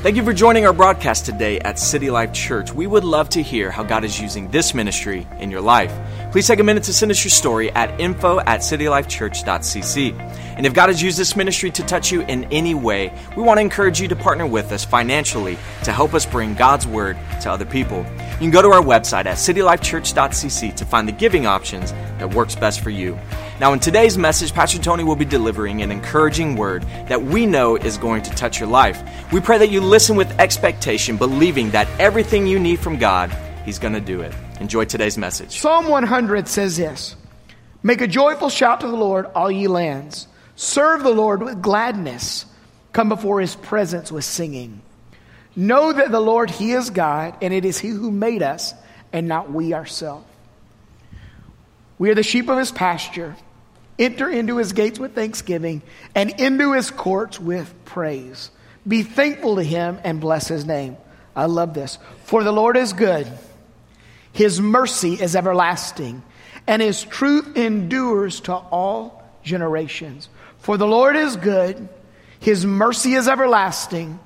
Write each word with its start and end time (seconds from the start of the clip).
Thank 0.00 0.14
you 0.14 0.22
for 0.22 0.32
joining 0.32 0.64
our 0.64 0.72
broadcast 0.72 1.26
today 1.26 1.58
at 1.58 1.76
City 1.76 2.08
Life 2.08 2.32
Church. 2.32 2.72
We 2.72 2.86
would 2.86 3.02
love 3.02 3.28
to 3.30 3.42
hear 3.42 3.68
how 3.68 3.82
God 3.82 4.04
is 4.04 4.20
using 4.20 4.48
this 4.52 4.72
ministry 4.72 5.26
in 5.40 5.50
your 5.50 5.60
life. 5.60 5.92
Please 6.30 6.46
take 6.46 6.60
a 6.60 6.62
minute 6.62 6.84
to 6.84 6.92
send 6.92 7.10
us 7.10 7.24
your 7.24 7.32
story 7.32 7.72
at 7.72 8.00
info 8.00 8.38
at 8.38 8.60
citylifechurch.cc. 8.60 10.16
And 10.56 10.64
if 10.64 10.72
God 10.72 10.88
has 10.88 11.02
used 11.02 11.18
this 11.18 11.34
ministry 11.34 11.72
to 11.72 11.82
touch 11.82 12.12
you 12.12 12.20
in 12.22 12.44
any 12.52 12.74
way, 12.74 13.12
we 13.36 13.42
want 13.42 13.58
to 13.58 13.62
encourage 13.62 14.00
you 14.00 14.06
to 14.06 14.14
partner 14.14 14.46
with 14.46 14.70
us 14.70 14.84
financially 14.84 15.58
to 15.82 15.92
help 15.92 16.14
us 16.14 16.24
bring 16.24 16.54
God's 16.54 16.86
word 16.86 17.18
to 17.40 17.50
other 17.50 17.66
people. 17.66 18.06
You 18.34 18.38
can 18.38 18.50
go 18.52 18.62
to 18.62 18.68
our 18.68 18.82
website 18.82 19.26
at 19.26 19.36
citylifechurch.cc 19.36 20.76
to 20.76 20.84
find 20.84 21.08
the 21.08 21.12
giving 21.12 21.46
options 21.46 21.90
that 22.18 22.32
works 22.32 22.54
best 22.54 22.82
for 22.82 22.90
you. 22.90 23.18
Now, 23.60 23.72
in 23.72 23.80
today's 23.80 24.16
message, 24.16 24.54
Pastor 24.54 24.78
Tony 24.78 25.02
will 25.02 25.16
be 25.16 25.24
delivering 25.24 25.82
an 25.82 25.90
encouraging 25.90 26.54
word 26.54 26.82
that 27.08 27.24
we 27.24 27.44
know 27.44 27.74
is 27.74 27.98
going 27.98 28.22
to 28.22 28.30
touch 28.30 28.60
your 28.60 28.68
life. 28.68 29.02
We 29.32 29.40
pray 29.40 29.58
that 29.58 29.70
you 29.70 29.80
listen 29.80 30.14
with 30.14 30.30
expectation, 30.38 31.16
believing 31.16 31.70
that 31.70 31.88
everything 31.98 32.46
you 32.46 32.60
need 32.60 32.78
from 32.78 32.98
God, 32.98 33.36
He's 33.64 33.80
going 33.80 33.94
to 33.94 34.00
do 34.00 34.20
it. 34.20 34.32
Enjoy 34.60 34.84
today's 34.84 35.18
message. 35.18 35.58
Psalm 35.58 35.88
100 35.88 36.46
says 36.46 36.76
this 36.76 37.16
Make 37.82 38.00
a 38.00 38.06
joyful 38.06 38.48
shout 38.48 38.82
to 38.82 38.86
the 38.86 38.94
Lord, 38.94 39.26
all 39.34 39.50
ye 39.50 39.66
lands. 39.66 40.28
Serve 40.54 41.02
the 41.02 41.10
Lord 41.10 41.42
with 41.42 41.60
gladness. 41.60 42.46
Come 42.92 43.08
before 43.08 43.40
His 43.40 43.56
presence 43.56 44.12
with 44.12 44.24
singing. 44.24 44.82
Know 45.56 45.92
that 45.92 46.12
the 46.12 46.20
Lord, 46.20 46.48
He 46.48 46.74
is 46.74 46.90
God, 46.90 47.34
and 47.42 47.52
it 47.52 47.64
is 47.64 47.80
He 47.80 47.88
who 47.88 48.12
made 48.12 48.44
us, 48.44 48.72
and 49.12 49.26
not 49.26 49.50
we 49.50 49.74
ourselves. 49.74 50.26
We 51.98 52.10
are 52.10 52.14
the 52.14 52.22
sheep 52.22 52.48
of 52.48 52.56
His 52.56 52.70
pasture. 52.70 53.34
Enter 53.98 54.28
into 54.28 54.58
his 54.58 54.72
gates 54.72 54.98
with 54.98 55.14
thanksgiving 55.14 55.82
and 56.14 56.30
into 56.40 56.72
his 56.72 56.90
courts 56.90 57.40
with 57.40 57.74
praise. 57.84 58.50
Be 58.86 59.02
thankful 59.02 59.56
to 59.56 59.62
him 59.62 59.98
and 60.04 60.20
bless 60.20 60.46
his 60.48 60.64
name. 60.64 60.96
I 61.34 61.46
love 61.46 61.74
this. 61.74 61.98
For 62.24 62.44
the 62.44 62.52
Lord 62.52 62.76
is 62.76 62.92
good, 62.92 63.26
his 64.32 64.60
mercy 64.60 65.14
is 65.14 65.34
everlasting, 65.34 66.22
and 66.66 66.80
his 66.80 67.02
truth 67.02 67.56
endures 67.56 68.40
to 68.42 68.54
all 68.54 69.22
generations. 69.42 70.28
For 70.58 70.76
the 70.76 70.86
Lord 70.86 71.16
is 71.16 71.36
good, 71.36 71.88
his 72.40 72.64
mercy 72.64 73.14
is 73.14 73.26
everlasting, 73.26 74.20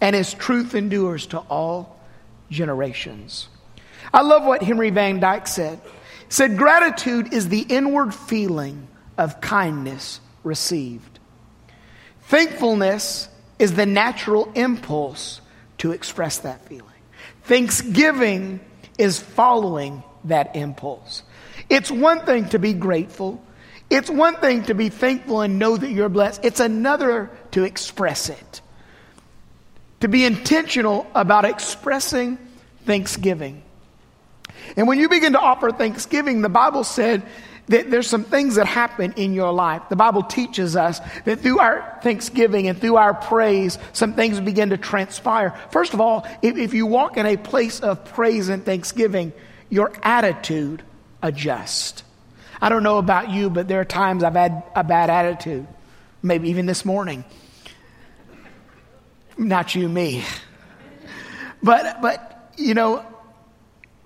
and 0.00 0.16
his 0.16 0.32
truth 0.32 0.74
endures 0.74 1.26
to 1.28 1.38
all 1.38 2.00
generations. 2.50 3.48
I 4.12 4.22
love 4.22 4.44
what 4.44 4.62
Henry 4.62 4.90
Van 4.90 5.20
Dyke 5.20 5.46
said. 5.46 5.80
He 5.84 6.30
said, 6.30 6.56
Gratitude 6.56 7.32
is 7.32 7.48
the 7.48 7.60
inward 7.60 8.14
feeling 8.14 8.88
of 9.20 9.40
kindness 9.40 10.18
received. 10.42 11.18
Thankfulness 12.22 13.28
is 13.58 13.74
the 13.74 13.84
natural 13.84 14.50
impulse 14.54 15.42
to 15.78 15.92
express 15.92 16.38
that 16.38 16.66
feeling. 16.66 16.86
Thanksgiving 17.42 18.60
is 18.98 19.20
following 19.20 20.02
that 20.24 20.56
impulse. 20.56 21.22
It's 21.68 21.90
one 21.90 22.24
thing 22.24 22.48
to 22.48 22.58
be 22.58 22.72
grateful. 22.72 23.42
It's 23.90 24.08
one 24.08 24.36
thing 24.36 24.64
to 24.64 24.74
be 24.74 24.88
thankful 24.88 25.42
and 25.42 25.58
know 25.58 25.76
that 25.76 25.90
you're 25.90 26.08
blessed. 26.08 26.42
It's 26.42 26.60
another 26.60 27.30
to 27.50 27.64
express 27.64 28.30
it. 28.30 28.60
To 30.00 30.08
be 30.08 30.24
intentional 30.24 31.06
about 31.14 31.44
expressing 31.44 32.38
thanksgiving. 32.86 33.62
And 34.76 34.88
when 34.88 34.98
you 34.98 35.10
begin 35.10 35.32
to 35.32 35.40
offer 35.40 35.72
thanksgiving, 35.72 36.40
the 36.40 36.48
Bible 36.48 36.84
said 36.84 37.22
there's 37.70 38.08
some 38.08 38.24
things 38.24 38.56
that 38.56 38.66
happen 38.66 39.12
in 39.12 39.32
your 39.32 39.52
life. 39.52 39.82
The 39.88 39.96
Bible 39.96 40.24
teaches 40.24 40.74
us 40.74 41.00
that 41.24 41.38
through 41.38 41.60
our 41.60 41.98
thanksgiving 42.02 42.66
and 42.66 42.78
through 42.78 42.96
our 42.96 43.14
praise, 43.14 43.78
some 43.92 44.14
things 44.14 44.40
begin 44.40 44.70
to 44.70 44.76
transpire. 44.76 45.56
First 45.70 45.94
of 45.94 46.00
all, 46.00 46.26
if, 46.42 46.56
if 46.56 46.74
you 46.74 46.86
walk 46.86 47.16
in 47.16 47.26
a 47.26 47.36
place 47.36 47.78
of 47.78 48.04
praise 48.06 48.48
and 48.48 48.64
thanksgiving, 48.64 49.32
your 49.68 49.92
attitude 50.02 50.82
adjusts. 51.22 52.02
I 52.60 52.70
don't 52.70 52.82
know 52.82 52.98
about 52.98 53.30
you, 53.30 53.48
but 53.48 53.68
there 53.68 53.80
are 53.80 53.84
times 53.84 54.24
I've 54.24 54.34
had 54.34 54.64
a 54.74 54.82
bad 54.82 55.08
attitude. 55.08 55.66
Maybe 56.22 56.50
even 56.50 56.66
this 56.66 56.84
morning. 56.84 57.24
Not 59.38 59.76
you, 59.76 59.88
me. 59.88 60.24
But, 61.62 62.02
but, 62.02 62.52
you 62.56 62.74
know, 62.74 63.06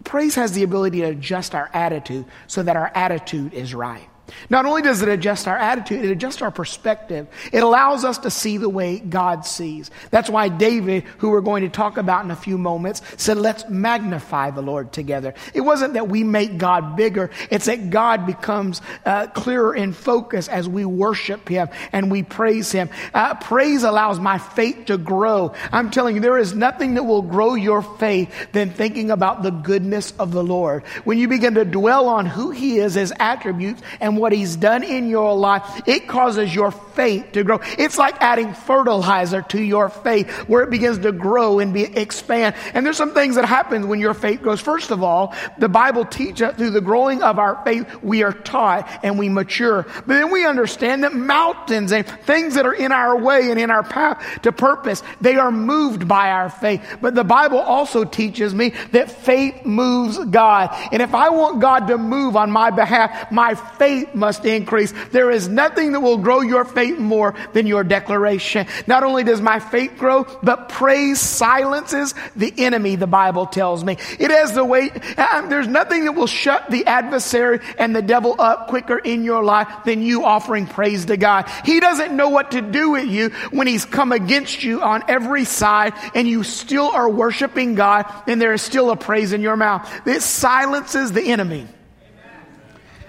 Praise 0.05 0.35
has 0.35 0.53
the 0.53 0.63
ability 0.63 1.01
to 1.01 1.07
adjust 1.07 1.55
our 1.55 1.71
attitude 1.73 2.27
so 2.47 2.63
that 2.63 2.77
our 2.77 2.93
attitude 2.95 3.53
is 3.55 3.75
right. 3.75 4.09
Not 4.49 4.67
only 4.67 4.83
does 4.83 5.03
it 5.03 5.09
adjust 5.09 5.47
our 5.47 5.57
attitude, 5.57 6.05
it 6.05 6.11
adjusts 6.11 6.43
our 6.43 6.51
perspective. 6.51 7.27
It 7.53 7.63
allows 7.63 8.05
us 8.05 8.19
to 8.19 8.31
see 8.31 8.57
the 8.57 8.69
way 8.69 8.99
God 8.99 9.45
sees. 9.45 9.91
That's 10.11 10.31
why 10.31 10.49
David, 10.49 11.05
who 11.19 11.31
we're 11.31 11.41
going 11.41 11.63
to 11.63 11.69
talk 11.69 11.99
about 11.99 12.25
in 12.25 12.31
a 12.31 12.37
few 12.37 12.57
moments, 12.57 13.03
said, 13.17 13.37
let's 13.37 13.69
magnify 13.69 14.51
the 14.51 14.63
Lord 14.63 14.93
together. 14.93 15.35
It 15.53 15.61
wasn't 15.61 15.95
that 15.95 16.09
we 16.09 16.25
make 16.25 16.59
God 16.59 16.97
bigger. 16.97 17.31
It's 17.51 17.67
that 17.67 17.91
God 17.91 18.27
becomes 18.27 18.81
uh, 19.05 19.27
clearer 19.29 19.75
in 19.75 19.93
focus 19.93 20.49
as 20.49 20.69
we 20.69 20.85
worship 20.85 21.49
Him 21.49 21.69
and 21.93 22.11
we 22.11 22.23
praise 22.23 22.73
Him. 22.73 22.91
Uh, 23.13 23.35
praise 23.35 23.83
allows 23.83 24.19
my 24.21 24.39
faith 24.39 24.87
to 24.87 24.99
grow. 24.99 25.53
I'm 25.73 25.91
telling 25.91 26.17
you, 26.17 26.21
there 26.21 26.39
is 26.39 26.55
nothing 26.55 26.95
that 26.95 27.05
will 27.05 27.23
grow 27.23 27.55
your 27.55 27.83
faith 27.83 28.53
than 28.53 28.71
thinking 28.71 29.11
about 29.11 29.43
the 29.43 29.51
goodness 29.51 30.13
of 30.19 30.33
the 30.33 30.43
Lord. 30.43 30.85
When 31.05 31.19
you 31.19 31.29
begin 31.29 31.55
to 31.55 31.65
dwell 31.65 32.09
on 32.09 32.27
who 32.27 32.51
He 32.51 32.79
is, 32.79 32.95
His 32.95 33.13
attributes, 33.19 33.83
and 34.01 34.14
what 34.17 34.33
He's 34.33 34.57
done 34.57 34.83
in 34.83 35.09
your 35.09 35.35
life, 35.35 35.83
it 35.87 36.07
causes 36.09 36.55
your 36.55 36.71
faith 36.71 37.33
to 37.33 37.45
grow. 37.45 37.61
It's 37.79 37.99
like 37.99 38.17
adding 38.21 38.55
fertilizer 38.55 39.43
to 39.43 39.63
your 39.63 39.89
faith 39.89 40.31
where 40.49 40.63
it 40.63 40.71
begins 40.71 40.99
to 40.99 41.13
grow 41.13 41.59
and 41.59 41.73
be, 41.73 41.85
expand. 41.85 42.55
And 42.73 42.85
there's 42.85 42.97
some 42.97 43.15
things 43.15 43.35
that 43.37 43.45
happen 43.45 43.89
when 43.89 44.01
your 44.01 44.15
faith 44.15 44.43
grows. 44.43 44.61
First 44.61 44.91
of 44.91 45.03
all, 45.03 45.35
the 45.59 45.69
Bible 45.69 46.05
teaches 46.05 46.55
through 46.55 46.71
the 46.71 46.81
growing 46.81 47.23
of 47.23 47.39
our 47.39 47.63
faith, 47.65 47.87
we 48.03 48.23
are 48.23 48.33
taught 48.33 48.89
and 49.03 49.19
we 49.19 49.29
mature. 49.29 49.83
But 49.83 50.07
then 50.07 50.31
we 50.31 50.47
understand 50.47 51.05
that 51.05 51.15
mountains 51.15 51.93
and 51.93 52.07
things 52.07 52.55
that 52.55 52.67
are 52.67 52.75
in 52.75 52.93
our 52.93 53.19
way 53.19 53.51
and 53.51 53.59
in 53.59 53.71
our 53.71 53.83
path 53.83 54.43
to 54.43 54.53
purpose, 54.53 55.03
they 55.21 55.37
are 55.37 55.51
moved 55.53 56.07
by 56.07 56.31
our 56.31 56.51
faith. 56.51 56.99
But 57.01 57.15
the 57.15 57.25
Bible 57.25 57.59
also 57.59 58.05
teaches 58.05 58.55
me 58.55 58.73
that 58.93 59.11
faith 59.11 59.65
moves 59.65 60.19
God. 60.27 60.71
And 60.93 61.03
if 61.03 61.15
I 61.15 61.31
want 61.31 61.61
God 61.61 61.89
to 61.89 61.99
move 61.99 62.37
on 62.37 62.51
my 62.51 62.71
behalf, 62.71 63.31
my 63.31 63.55
faith 63.55 64.04
must 64.13 64.45
increase. 64.45 64.93
There 65.13 65.31
is 65.31 65.49
nothing 65.49 65.93
that 65.93 66.01
will 66.01 66.19
grow 66.19 66.41
your 66.41 66.65
faith 66.65 66.99
more 66.99 67.35
than 67.53 67.67
your 67.67 67.85
declaration. 67.85 68.67
Not 68.87 69.05
only 69.05 69.25
does 69.25 69.41
my 69.41 69.61
faith 69.61 69.93
grow, 69.99 70.25
but 70.43 70.69
praise 70.69 71.21
silences 71.21 72.15
the 72.35 72.53
enemy, 72.59 72.97
the 72.97 73.07
Bible 73.07 73.47
tells 73.47 73.85
me. 73.85 73.97
It 74.19 74.31
has 74.31 74.53
the 74.53 74.65
weight, 74.65 74.93
um, 75.19 75.49
there's 75.49 75.69
nothing 75.69 76.05
that 76.05 76.13
will 76.13 76.27
shut 76.27 76.71
the 76.71 76.87
adversary 76.87 77.61
and 77.79 77.95
the 77.95 78.03
devil 78.03 78.35
up 78.39 78.69
quicker 78.69 78.99
in 78.99 79.25
your 79.25 79.45
life 79.45 79.69
than 79.85 80.03
you 80.03 80.25
offering 80.25 80.67
praise 80.67 81.05
to 81.07 81.17
God. 81.17 81.49
He 81.65 81.81
doesn't 81.81 82.17
know 82.17 82.29
what 82.29 82.53
to 82.53 82.61
do 82.61 82.91
with 82.91 83.09
you 83.09 83.31
when 83.51 83.67
he's 83.67 83.85
come 83.85 84.13
against 84.13 84.63
you 84.63 84.83
on 84.83 85.03
every 85.09 85.45
side 85.45 85.95
and 86.15 86.27
you 86.27 86.43
still 86.43 86.91
are 86.91 87.09
worshiping 87.09 87.75
God 87.75 88.07
and 88.27 88.41
there 88.41 88.53
is 88.53 88.63
still 88.63 88.91
a 88.91 88.97
praise 88.97 89.33
in 89.33 89.41
your 89.41 89.57
mouth. 89.57 89.89
This 90.05 90.25
silences 90.25 91.13
the 91.13 91.23
enemy. 91.23 91.67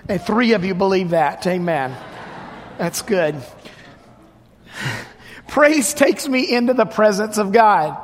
Three 0.08 0.54
of 0.54 0.64
you 0.64 0.76
believe 0.76 1.10
that. 1.10 1.46
Amen. 1.48 1.96
That's 2.78 3.02
good. 3.02 3.42
Praise 5.48 5.94
takes 5.94 6.28
me 6.28 6.54
into 6.54 6.74
the 6.74 6.86
presence 6.86 7.38
of 7.38 7.52
God. 7.52 7.98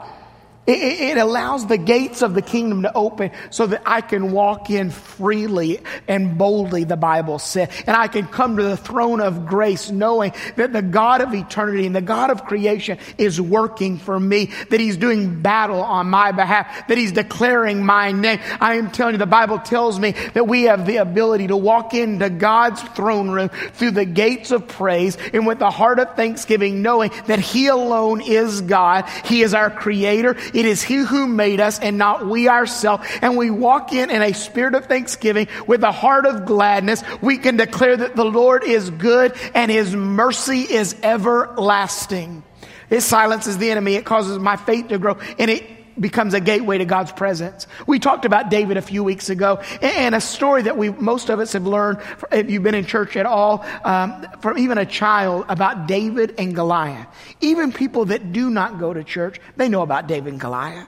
It, 0.67 1.17
allows 1.17 1.65
the 1.65 1.77
gates 1.77 2.21
of 2.21 2.35
the 2.35 2.41
kingdom 2.41 2.83
to 2.83 2.93
open 2.95 3.31
so 3.49 3.65
that 3.65 3.81
I 3.83 4.01
can 4.01 4.31
walk 4.31 4.69
in 4.69 4.91
freely 4.91 5.79
and 6.07 6.37
boldly, 6.37 6.83
the 6.83 6.95
Bible 6.95 7.39
said. 7.39 7.71
And 7.87 7.97
I 7.97 8.07
can 8.07 8.27
come 8.27 8.57
to 8.57 8.63
the 8.63 8.77
throne 8.77 9.21
of 9.21 9.47
grace 9.47 9.89
knowing 9.89 10.33
that 10.57 10.71
the 10.71 10.83
God 10.83 11.21
of 11.21 11.33
eternity 11.33 11.87
and 11.87 11.95
the 11.95 12.01
God 12.01 12.29
of 12.29 12.45
creation 12.45 12.99
is 13.17 13.41
working 13.41 13.97
for 13.97 14.19
me, 14.19 14.51
that 14.69 14.79
He's 14.79 14.97
doing 14.97 15.41
battle 15.41 15.81
on 15.81 16.11
my 16.11 16.31
behalf, 16.31 16.87
that 16.87 16.97
He's 16.97 17.11
declaring 17.11 17.83
my 17.83 18.11
name. 18.11 18.39
I 18.59 18.75
am 18.75 18.91
telling 18.91 19.15
you, 19.15 19.19
the 19.19 19.25
Bible 19.25 19.57
tells 19.57 19.99
me 19.99 20.11
that 20.35 20.47
we 20.47 20.63
have 20.63 20.85
the 20.85 20.97
ability 20.97 21.47
to 21.47 21.57
walk 21.57 21.95
into 21.95 22.29
God's 22.29 22.81
throne 22.81 23.31
room 23.31 23.49
through 23.73 23.91
the 23.91 24.05
gates 24.05 24.51
of 24.51 24.67
praise 24.67 25.17
and 25.33 25.47
with 25.47 25.57
the 25.57 25.71
heart 25.71 25.97
of 25.97 26.15
thanksgiving, 26.15 26.83
knowing 26.83 27.11
that 27.25 27.39
He 27.39 27.65
alone 27.65 28.21
is 28.21 28.61
God. 28.61 29.09
He 29.25 29.41
is 29.41 29.55
our 29.55 29.71
creator. 29.71 30.37
It 30.61 30.67
is 30.67 30.83
He 30.83 30.97
who 30.97 31.25
made 31.25 31.59
us 31.59 31.79
and 31.79 31.97
not 31.97 32.27
we 32.27 32.47
ourselves. 32.47 33.07
And 33.23 33.35
we 33.35 33.49
walk 33.49 33.93
in 33.93 34.11
in 34.11 34.21
a 34.21 34.31
spirit 34.31 34.75
of 34.75 34.85
thanksgiving 34.85 35.47
with 35.65 35.81
a 35.81 35.91
heart 35.91 36.27
of 36.27 36.45
gladness. 36.45 37.03
We 37.19 37.39
can 37.39 37.57
declare 37.57 37.97
that 37.97 38.15
the 38.15 38.25
Lord 38.25 38.63
is 38.63 38.91
good 38.91 39.35
and 39.55 39.71
His 39.71 39.95
mercy 39.95 40.59
is 40.59 40.95
everlasting. 41.01 42.43
It 42.91 43.01
silences 43.01 43.57
the 43.57 43.71
enemy. 43.71 43.95
It 43.95 44.05
causes 44.05 44.37
my 44.37 44.55
faith 44.55 44.89
to 44.89 44.99
grow 44.99 45.17
and 45.39 45.49
it 45.49 45.63
becomes 46.01 46.33
a 46.33 46.41
gateway 46.41 46.79
to 46.79 46.85
God's 46.85 47.11
presence. 47.11 47.67
We 47.87 47.99
talked 47.99 48.25
about 48.25 48.49
David 48.49 48.77
a 48.77 48.81
few 48.81 49.03
weeks 49.03 49.29
ago, 49.29 49.61
and 49.81 50.15
a 50.15 50.21
story 50.21 50.63
that 50.63 50.77
we 50.77 50.89
most 50.89 51.29
of 51.29 51.39
us 51.39 51.53
have 51.53 51.65
learned 51.65 51.99
if 52.31 52.49
you've 52.49 52.63
been 52.63 52.75
in 52.75 52.85
church 52.85 53.15
at 53.15 53.25
all, 53.25 53.65
um, 53.85 54.25
from 54.41 54.57
even 54.57 54.77
a 54.77 54.85
child 54.85 55.45
about 55.47 55.87
David 55.87 56.35
and 56.37 56.53
Goliath. 56.53 57.07
Even 57.39 57.71
people 57.71 58.05
that 58.05 58.33
do 58.33 58.49
not 58.49 58.79
go 58.79 58.93
to 58.93 59.03
church, 59.03 59.39
they 59.55 59.69
know 59.69 59.83
about 59.83 60.07
David 60.07 60.33
and 60.33 60.41
Goliath. 60.41 60.87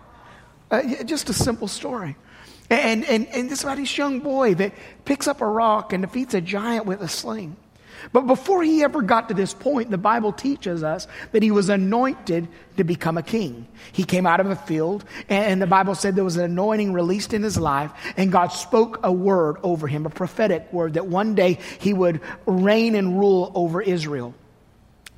Uh, 0.71 1.03
just 1.03 1.29
a 1.29 1.33
simple 1.33 1.67
story. 1.67 2.15
And, 2.69 3.05
and, 3.05 3.27
and 3.27 3.49
this 3.49 3.63
about 3.63 3.77
this 3.77 3.95
young 3.97 4.19
boy 4.19 4.55
that 4.55 4.73
picks 5.05 5.27
up 5.27 5.41
a 5.41 5.47
rock 5.47 5.93
and 5.93 6.01
defeats 6.01 6.33
a 6.33 6.41
giant 6.41 6.87
with 6.87 7.01
a 7.01 7.07
sling. 7.07 7.55
But 8.11 8.27
before 8.27 8.63
he 8.63 8.83
ever 8.83 9.01
got 9.01 9.29
to 9.29 9.33
this 9.33 9.53
point, 9.53 9.89
the 9.89 9.97
Bible 9.97 10.33
teaches 10.33 10.83
us 10.83 11.07
that 11.31 11.43
he 11.43 11.51
was 11.51 11.69
anointed 11.69 12.47
to 12.77 12.83
become 12.83 13.17
a 13.17 13.23
king. 13.23 13.67
He 13.91 14.03
came 14.03 14.25
out 14.25 14.39
of 14.39 14.47
a 14.47 14.55
field, 14.55 15.05
and 15.29 15.61
the 15.61 15.67
Bible 15.67 15.95
said 15.95 16.15
there 16.15 16.23
was 16.23 16.37
an 16.37 16.45
anointing 16.45 16.93
released 16.93 17.33
in 17.33 17.43
his 17.43 17.57
life, 17.57 17.91
and 18.17 18.31
God 18.31 18.47
spoke 18.47 18.99
a 19.03 19.11
word 19.11 19.57
over 19.63 19.87
him, 19.87 20.05
a 20.05 20.09
prophetic 20.09 20.71
word, 20.73 20.95
that 20.95 21.07
one 21.07 21.35
day 21.35 21.59
he 21.79 21.93
would 21.93 22.19
reign 22.45 22.95
and 22.95 23.19
rule 23.19 23.51
over 23.55 23.81
Israel. 23.81 24.33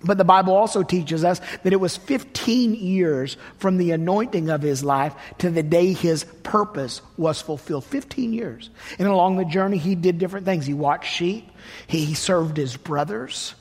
But 0.05 0.17
the 0.17 0.23
Bible 0.23 0.55
also 0.55 0.83
teaches 0.83 1.23
us 1.23 1.41
that 1.63 1.73
it 1.73 1.79
was 1.79 1.97
15 1.97 2.75
years 2.75 3.37
from 3.57 3.77
the 3.77 3.91
anointing 3.91 4.49
of 4.49 4.61
his 4.61 4.83
life 4.83 5.15
to 5.39 5.49
the 5.49 5.63
day 5.63 5.93
his 5.93 6.23
purpose 6.43 7.01
was 7.17 7.41
fulfilled. 7.41 7.85
15 7.85 8.31
years. 8.31 8.69
And 8.99 9.07
along 9.07 9.37
the 9.37 9.45
journey, 9.45 9.77
he 9.77 9.95
did 9.95 10.19
different 10.19 10.45
things. 10.45 10.65
He 10.65 10.73
watched 10.73 11.11
sheep, 11.11 11.49
he, 11.87 12.13
served 12.13 12.57
his 12.57 12.77
brothers. 12.77 13.55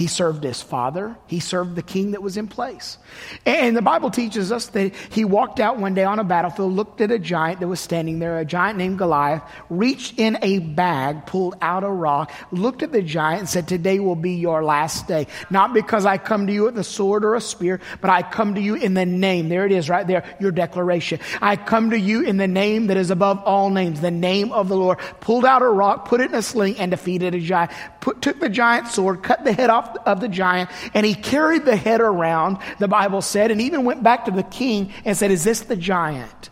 He 0.00 0.06
served 0.06 0.44
his 0.44 0.62
father. 0.62 1.14
He 1.26 1.40
served 1.40 1.76
the 1.76 1.82
king 1.82 2.12
that 2.12 2.22
was 2.22 2.38
in 2.38 2.48
place. 2.48 2.96
And 3.44 3.76
the 3.76 3.82
Bible 3.82 4.10
teaches 4.10 4.50
us 4.50 4.68
that 4.68 4.94
he 5.10 5.26
walked 5.26 5.60
out 5.60 5.78
one 5.78 5.92
day 5.92 6.04
on 6.04 6.18
a 6.18 6.24
battlefield, 6.24 6.72
looked 6.72 7.02
at 7.02 7.10
a 7.10 7.18
giant 7.18 7.60
that 7.60 7.68
was 7.68 7.80
standing 7.80 8.18
there, 8.18 8.38
a 8.38 8.46
giant 8.46 8.78
named 8.78 8.96
Goliath, 8.96 9.42
reached 9.68 10.18
in 10.18 10.38
a 10.40 10.58
bag, 10.60 11.26
pulled 11.26 11.54
out 11.60 11.84
a 11.84 11.90
rock, 11.90 12.32
looked 12.50 12.82
at 12.82 12.92
the 12.92 13.02
giant 13.02 13.40
and 13.40 13.48
said, 13.50 13.68
Today 13.68 14.00
will 14.00 14.16
be 14.16 14.36
your 14.36 14.64
last 14.64 15.06
day. 15.06 15.26
Not 15.50 15.74
because 15.74 16.06
I 16.06 16.16
come 16.16 16.46
to 16.46 16.52
you 16.54 16.62
with 16.62 16.78
a 16.78 16.84
sword 16.84 17.22
or 17.22 17.34
a 17.34 17.40
spear, 17.42 17.78
but 18.00 18.08
I 18.08 18.22
come 18.22 18.54
to 18.54 18.60
you 18.62 18.76
in 18.76 18.94
the 18.94 19.04
name. 19.04 19.50
There 19.50 19.66
it 19.66 19.72
is 19.72 19.90
right 19.90 20.06
there, 20.06 20.24
your 20.40 20.50
declaration. 20.50 21.20
I 21.42 21.56
come 21.56 21.90
to 21.90 21.98
you 21.98 22.22
in 22.22 22.38
the 22.38 22.48
name 22.48 22.86
that 22.86 22.96
is 22.96 23.10
above 23.10 23.42
all 23.44 23.68
names, 23.68 24.00
the 24.00 24.10
name 24.10 24.50
of 24.52 24.70
the 24.70 24.76
Lord. 24.78 24.96
Pulled 25.20 25.44
out 25.44 25.60
a 25.60 25.68
rock, 25.68 26.08
put 26.08 26.22
it 26.22 26.30
in 26.30 26.34
a 26.36 26.40
sling, 26.40 26.78
and 26.78 26.90
defeated 26.90 27.34
a 27.34 27.40
giant. 27.40 27.70
Put, 28.00 28.22
took 28.22 28.40
the 28.40 28.48
giant's 28.48 28.94
sword, 28.94 29.22
cut 29.22 29.44
the 29.44 29.52
head 29.52 29.68
off 29.68 29.89
of 29.98 30.20
the 30.20 30.28
giant 30.28 30.70
and 30.94 31.04
he 31.04 31.14
carried 31.14 31.64
the 31.64 31.76
head 31.76 32.00
around, 32.00 32.58
the 32.78 32.88
Bible 32.88 33.22
said, 33.22 33.50
and 33.50 33.60
even 33.60 33.84
went 33.84 34.02
back 34.02 34.24
to 34.26 34.30
the 34.30 34.42
king 34.42 34.92
and 35.04 35.16
said, 35.16 35.30
Is 35.30 35.44
this 35.44 35.60
the 35.60 35.76
giant 35.76 36.50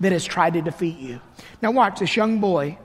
that 0.00 0.12
has 0.12 0.24
tried 0.24 0.54
to 0.54 0.62
defeat 0.62 0.98
you? 0.98 1.20
Now, 1.62 1.70
watch 1.70 2.00
this 2.00 2.16
young 2.16 2.40
boy. 2.40 2.78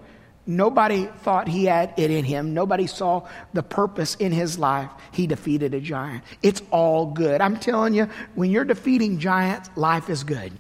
Nobody 0.48 1.06
thought 1.06 1.48
he 1.48 1.66
had 1.66 1.94
it 1.98 2.10
in 2.10 2.26
him. 2.26 2.54
Nobody 2.54 2.88
saw 2.88 3.28
the 3.54 3.62
purpose 3.62 4.16
in 4.16 4.32
his 4.32 4.58
life. 4.58 4.90
He 5.12 5.28
defeated 5.28 5.74
a 5.74 5.80
giant. 5.80 6.24
It's 6.42 6.64
all 6.72 7.06
good. 7.06 7.42
I'm 7.42 7.58
telling 7.58 7.94
you, 7.94 8.10
when 8.34 8.50
you're 8.50 8.66
defeating 8.66 9.20
giants, 9.20 9.70
life 9.76 10.10
is 10.10 10.24
good. 10.24 10.52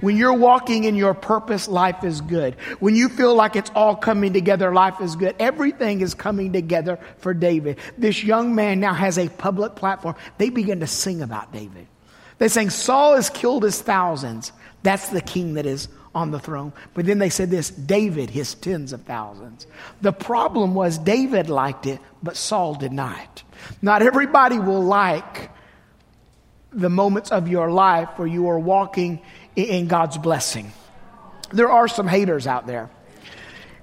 When 0.00 0.16
you're 0.16 0.34
walking 0.34 0.84
in 0.84 0.96
your 0.96 1.14
purpose, 1.14 1.68
life 1.68 2.04
is 2.04 2.20
good. 2.20 2.54
When 2.80 2.94
you 2.94 3.08
feel 3.08 3.34
like 3.34 3.56
it's 3.56 3.70
all 3.74 3.96
coming 3.96 4.32
together, 4.32 4.72
life 4.72 5.00
is 5.00 5.16
good. 5.16 5.36
Everything 5.38 6.00
is 6.00 6.14
coming 6.14 6.52
together 6.52 6.98
for 7.18 7.34
David. 7.34 7.78
This 7.98 8.24
young 8.24 8.54
man 8.54 8.80
now 8.80 8.94
has 8.94 9.18
a 9.18 9.28
public 9.28 9.74
platform. 9.76 10.14
They 10.38 10.50
begin 10.50 10.80
to 10.80 10.86
sing 10.86 11.22
about 11.22 11.52
David. 11.52 11.86
They 12.38 12.48
sing, 12.48 12.70
Saul 12.70 13.16
has 13.16 13.28
killed 13.28 13.62
his 13.62 13.82
thousands. 13.82 14.52
That's 14.82 15.10
the 15.10 15.20
king 15.20 15.54
that 15.54 15.66
is 15.66 15.88
on 16.14 16.30
the 16.30 16.40
throne. 16.40 16.72
But 16.94 17.06
then 17.06 17.18
they 17.18 17.30
said 17.30 17.50
this 17.50 17.70
David, 17.70 18.30
his 18.30 18.54
tens 18.54 18.92
of 18.92 19.02
thousands. 19.02 19.66
The 20.00 20.12
problem 20.12 20.74
was 20.74 20.98
David 20.98 21.48
liked 21.48 21.86
it, 21.86 22.00
but 22.22 22.36
Saul 22.36 22.74
did 22.74 22.92
not. 22.92 23.42
Not 23.82 24.02
everybody 24.02 24.58
will 24.58 24.82
like 24.82 25.50
the 26.72 26.88
moments 26.88 27.30
of 27.30 27.48
your 27.48 27.70
life 27.70 28.08
where 28.16 28.28
you 28.28 28.48
are 28.48 28.58
walking 28.58 29.20
in 29.56 29.88
God's 29.88 30.18
blessing. 30.18 30.72
There 31.52 31.70
are 31.70 31.88
some 31.88 32.06
haters 32.06 32.46
out 32.46 32.66
there. 32.66 32.90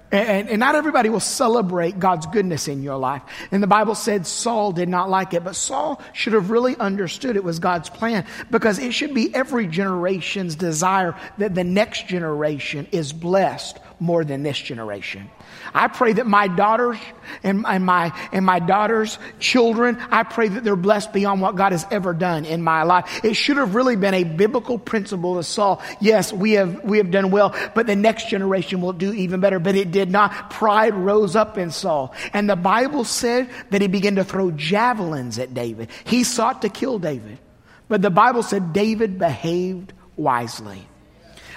And, 0.10 0.48
and, 0.48 0.60
not 0.60 0.76
everybody 0.76 1.10
will 1.10 1.20
celebrate 1.20 2.00
God's 2.00 2.28
goodness 2.28 2.70
in 2.70 2.82
your 2.82 2.96
life. 2.96 3.22
And 3.52 3.62
the 3.62 3.68
Bible 3.68 3.94
said 3.94 4.26
Saul 4.26 4.72
did 4.72 4.88
not 4.88 5.10
like 5.10 5.34
it, 5.34 5.44
but 5.44 5.54
Saul 5.54 6.02
should 6.14 6.32
have 6.32 6.50
really 6.50 6.78
understood 6.78 7.36
it 7.36 7.44
was 7.44 7.60
God's 7.60 7.90
plan 7.90 8.26
because 8.50 8.80
it 8.80 8.94
should 8.94 9.14
be 9.14 9.36
every 9.36 9.68
generation's 9.68 10.56
desire 10.56 11.14
that 11.40 11.56
the 11.56 11.66
next 11.66 12.08
generation 12.08 12.88
is 12.94 13.12
blessed 13.12 13.80
more 14.00 14.24
than 14.24 14.44
this 14.44 14.58
generation. 14.58 15.30
I 15.74 15.88
pray 15.88 16.14
that 16.14 16.28
my 16.28 16.48
daughters 16.48 16.98
and, 17.44 17.66
and, 17.68 17.86
my, 17.86 18.14
and 18.32 18.46
my 18.46 18.60
daughters' 18.60 19.18
children, 19.40 19.98
I 20.12 20.24
pray 20.24 20.48
that 20.48 20.64
they're 20.64 20.76
blessed 20.76 21.14
beyond 21.14 21.42
what 21.42 21.56
God 21.56 21.72
has 21.72 21.86
ever 21.92 22.14
done 22.14 22.46
in 22.46 22.62
my 22.62 22.84
life. 22.84 23.24
It 23.24 23.34
should 23.36 23.58
have 23.58 23.76
really 23.76 23.96
been 23.96 24.14
a 24.14 24.24
biblical 24.24 24.78
principle 24.78 25.36
to 25.36 25.44
Saul. 25.44 25.82
Yes, 26.00 26.32
we 26.32 26.54
have, 26.54 26.84
we 26.84 26.98
have 26.98 27.12
done 27.12 27.32
well, 27.32 27.56
but 27.74 27.88
the 27.88 27.96
next 27.96 28.30
generation 28.30 28.82
will 28.82 28.94
do 28.94 29.12
even 29.14 29.40
better. 29.40 29.60
But 29.60 29.76
it 29.76 29.92
did 29.92 30.12
not. 30.12 30.52
Pride 30.52 30.94
rose 30.94 31.36
up 31.36 31.58
in 31.58 31.72
Saul. 31.72 32.14
And 32.34 32.50
the 32.50 32.56
Bible 32.56 33.04
said 33.04 33.50
that 33.72 33.82
he 33.82 33.88
began 33.88 34.16
to 34.16 34.24
throw 34.24 34.52
javelins 34.52 35.40
at 35.40 35.54
David. 35.54 35.90
He 36.06 36.24
sought 36.24 36.62
to 36.62 36.70
kill 36.70 37.00
David. 37.00 37.40
But 37.88 38.02
the 38.02 38.10
Bible 38.10 38.44
said 38.44 38.74
David 38.74 39.18
behaved 39.18 39.94
wisely. 40.16 40.88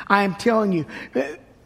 I 0.07 0.25
am 0.25 0.35
telling 0.35 0.73
you, 0.73 0.87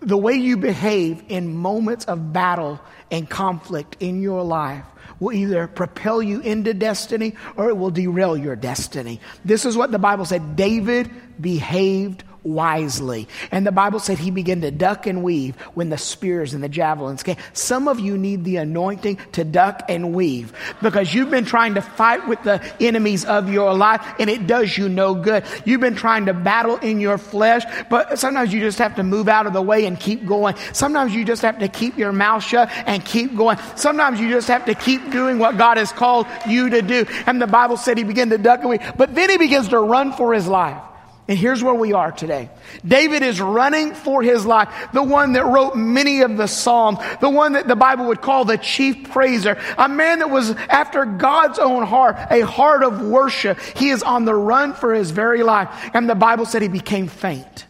the 0.04 0.16
way 0.16 0.34
you 0.34 0.56
behave 0.56 1.22
in 1.28 1.54
moments 1.56 2.04
of 2.04 2.32
battle 2.32 2.80
and 3.10 3.28
conflict 3.28 3.96
in 4.00 4.22
your 4.22 4.42
life 4.42 4.84
will 5.20 5.32
either 5.32 5.66
propel 5.66 6.22
you 6.22 6.40
into 6.40 6.74
destiny 6.74 7.34
or 7.56 7.68
it 7.68 7.76
will 7.76 7.90
derail 7.90 8.36
your 8.36 8.56
destiny. 8.56 9.20
This 9.44 9.64
is 9.64 9.76
what 9.76 9.90
the 9.90 9.98
Bible 9.98 10.24
said 10.24 10.56
David 10.56 11.10
behaved 11.40 12.24
wisely. 12.44 13.26
And 13.50 13.66
the 13.66 13.72
Bible 13.72 13.98
said 13.98 14.18
he 14.18 14.30
began 14.30 14.60
to 14.60 14.70
duck 14.70 15.06
and 15.06 15.22
weave 15.22 15.56
when 15.74 15.88
the 15.88 15.98
spears 15.98 16.54
and 16.54 16.62
the 16.62 16.68
javelins 16.68 17.22
came. 17.22 17.36
Some 17.52 17.88
of 17.88 17.98
you 17.98 18.16
need 18.16 18.44
the 18.44 18.56
anointing 18.56 19.18
to 19.32 19.44
duck 19.44 19.82
and 19.88 20.14
weave 20.14 20.52
because 20.82 21.12
you've 21.12 21.30
been 21.30 21.46
trying 21.46 21.74
to 21.74 21.80
fight 21.82 22.28
with 22.28 22.42
the 22.42 22.62
enemies 22.80 23.24
of 23.24 23.50
your 23.50 23.74
life 23.74 24.02
and 24.18 24.28
it 24.30 24.46
does 24.46 24.76
you 24.76 24.88
no 24.88 25.14
good. 25.14 25.44
You've 25.64 25.80
been 25.80 25.96
trying 25.96 26.26
to 26.26 26.34
battle 26.34 26.76
in 26.76 27.00
your 27.00 27.18
flesh, 27.18 27.64
but 27.88 28.18
sometimes 28.18 28.52
you 28.52 28.60
just 28.60 28.78
have 28.78 28.96
to 28.96 29.02
move 29.02 29.28
out 29.28 29.46
of 29.46 29.52
the 29.52 29.62
way 29.62 29.86
and 29.86 29.98
keep 29.98 30.26
going. 30.26 30.54
Sometimes 30.72 31.14
you 31.14 31.24
just 31.24 31.42
have 31.42 31.58
to 31.58 31.68
keep 31.68 31.96
your 31.96 32.12
mouth 32.12 32.44
shut 32.44 32.70
and 32.86 33.04
keep 33.04 33.34
going. 33.34 33.58
Sometimes 33.76 34.20
you 34.20 34.28
just 34.28 34.48
have 34.48 34.66
to 34.66 34.74
keep 34.74 35.10
doing 35.10 35.38
what 35.38 35.56
God 35.56 35.78
has 35.78 35.92
called 35.92 36.26
you 36.46 36.70
to 36.70 36.82
do. 36.82 37.06
And 37.26 37.40
the 37.40 37.46
Bible 37.46 37.76
said 37.76 37.98
he 37.98 38.04
began 38.04 38.30
to 38.30 38.38
duck 38.38 38.60
and 38.60 38.68
weave, 38.68 38.92
but 38.96 39.14
then 39.14 39.30
he 39.30 39.38
begins 39.38 39.68
to 39.68 39.78
run 39.78 40.12
for 40.12 40.34
his 40.34 40.46
life. 40.46 40.82
And 41.26 41.38
here's 41.38 41.62
where 41.62 41.74
we 41.74 41.94
are 41.94 42.12
today. 42.12 42.50
David 42.86 43.22
is 43.22 43.40
running 43.40 43.94
for 43.94 44.22
his 44.22 44.44
life. 44.44 44.68
The 44.92 45.02
one 45.02 45.32
that 45.32 45.46
wrote 45.46 45.74
many 45.74 46.20
of 46.20 46.36
the 46.36 46.46
Psalms. 46.46 46.98
The 47.22 47.30
one 47.30 47.54
that 47.54 47.66
the 47.66 47.76
Bible 47.76 48.08
would 48.08 48.20
call 48.20 48.44
the 48.44 48.58
chief 48.58 49.10
praiser. 49.10 49.58
A 49.78 49.88
man 49.88 50.18
that 50.18 50.28
was 50.28 50.50
after 50.50 51.06
God's 51.06 51.58
own 51.58 51.86
heart, 51.86 52.16
a 52.30 52.42
heart 52.42 52.82
of 52.82 53.00
worship. 53.00 53.58
He 53.58 53.88
is 53.88 54.02
on 54.02 54.26
the 54.26 54.34
run 54.34 54.74
for 54.74 54.92
his 54.92 55.12
very 55.12 55.42
life. 55.42 55.70
And 55.94 56.10
the 56.10 56.14
Bible 56.14 56.44
said 56.44 56.60
he 56.60 56.68
became 56.68 57.08
faint. 57.08 57.66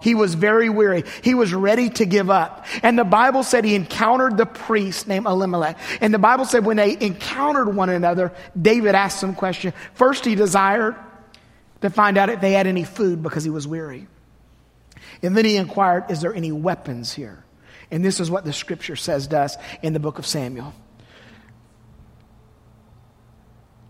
He 0.00 0.14
was 0.14 0.34
very 0.34 0.70
weary. 0.70 1.04
He 1.22 1.34
was 1.34 1.52
ready 1.52 1.90
to 1.90 2.06
give 2.06 2.30
up. 2.30 2.64
And 2.82 2.98
the 2.98 3.04
Bible 3.04 3.42
said 3.42 3.64
he 3.64 3.74
encountered 3.74 4.36
the 4.38 4.46
priest 4.46 5.08
named 5.08 5.26
Elimelech. 5.26 5.78
And 6.00 6.14
the 6.14 6.18
Bible 6.18 6.46
said 6.46 6.64
when 6.64 6.76
they 6.78 6.96
encountered 6.98 7.74
one 7.74 7.90
another, 7.90 8.32
David 8.60 8.94
asked 8.94 9.18
some 9.18 9.34
question. 9.34 9.74
First, 9.94 10.24
he 10.24 10.34
desired 10.34 10.96
to 11.80 11.90
find 11.90 12.16
out 12.18 12.28
if 12.28 12.40
they 12.40 12.52
had 12.52 12.66
any 12.66 12.84
food 12.84 13.22
because 13.22 13.44
he 13.44 13.50
was 13.50 13.66
weary. 13.66 14.06
And 15.22 15.36
then 15.36 15.44
he 15.44 15.56
inquired, 15.56 16.10
Is 16.10 16.20
there 16.20 16.34
any 16.34 16.52
weapons 16.52 17.12
here? 17.12 17.44
And 17.90 18.04
this 18.04 18.20
is 18.20 18.30
what 18.30 18.44
the 18.44 18.52
scripture 18.52 18.96
says 18.96 19.28
to 19.28 19.38
us 19.38 19.56
in 19.82 19.92
the 19.92 20.00
book 20.00 20.18
of 20.18 20.26
Samuel. 20.26 20.74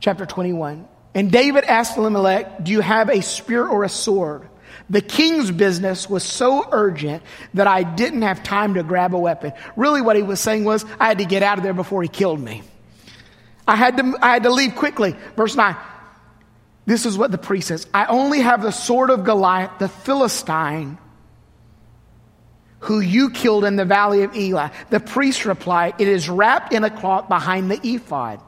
Chapter 0.00 0.26
21. 0.26 0.86
And 1.14 1.32
David 1.32 1.64
asked 1.64 1.96
Elimelech, 1.96 2.62
Do 2.62 2.72
you 2.72 2.80
have 2.80 3.08
a 3.08 3.22
spear 3.22 3.66
or 3.66 3.84
a 3.84 3.88
sword? 3.88 4.48
The 4.90 5.00
king's 5.00 5.50
business 5.50 6.08
was 6.08 6.22
so 6.22 6.68
urgent 6.70 7.22
that 7.54 7.66
I 7.66 7.82
didn't 7.82 8.22
have 8.22 8.42
time 8.42 8.74
to 8.74 8.82
grab 8.82 9.14
a 9.14 9.18
weapon. 9.18 9.52
Really, 9.74 10.00
what 10.00 10.16
he 10.16 10.22
was 10.22 10.38
saying 10.38 10.64
was, 10.64 10.84
I 11.00 11.06
had 11.06 11.18
to 11.18 11.24
get 11.24 11.42
out 11.42 11.58
of 11.58 11.64
there 11.64 11.72
before 11.72 12.02
he 12.02 12.08
killed 12.08 12.38
me. 12.38 12.62
I 13.66 13.74
had 13.74 13.96
to, 13.96 14.16
I 14.20 14.34
had 14.34 14.44
to 14.44 14.50
leave 14.50 14.76
quickly. 14.76 15.16
Verse 15.36 15.56
9. 15.56 15.74
This 16.86 17.04
is 17.04 17.18
what 17.18 17.32
the 17.32 17.38
priest 17.38 17.68
says 17.68 17.86
I 17.92 18.06
only 18.06 18.40
have 18.40 18.62
the 18.62 18.70
sword 18.70 19.10
of 19.10 19.24
Goliath, 19.24 19.78
the 19.78 19.88
Philistine, 19.88 20.98
who 22.80 23.00
you 23.00 23.30
killed 23.30 23.64
in 23.64 23.76
the 23.76 23.84
valley 23.84 24.22
of 24.22 24.34
Elah. 24.36 24.70
The 24.90 25.00
priest 25.00 25.44
replied, 25.44 25.94
It 25.98 26.08
is 26.08 26.28
wrapped 26.28 26.72
in 26.72 26.84
a 26.84 26.90
cloth 26.90 27.28
behind 27.28 27.70
the 27.70 27.80
ephod. 27.86 28.40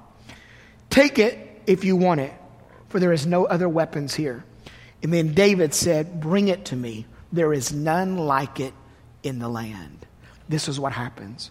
Take 0.88 1.18
it 1.18 1.62
if 1.66 1.84
you 1.84 1.96
want 1.96 2.20
it, 2.20 2.32
for 2.88 3.00
there 3.00 3.12
is 3.12 3.26
no 3.26 3.44
other 3.44 3.68
weapons 3.68 4.14
here. 4.14 4.44
And 5.02 5.12
then 5.12 5.34
David 5.34 5.74
said, 5.74 6.20
Bring 6.20 6.48
it 6.48 6.66
to 6.66 6.76
me. 6.76 7.06
There 7.32 7.52
is 7.52 7.72
none 7.72 8.16
like 8.16 8.60
it 8.60 8.72
in 9.22 9.40
the 9.40 9.48
land. 9.48 10.06
This 10.48 10.68
is 10.68 10.80
what 10.80 10.92
happens 10.92 11.50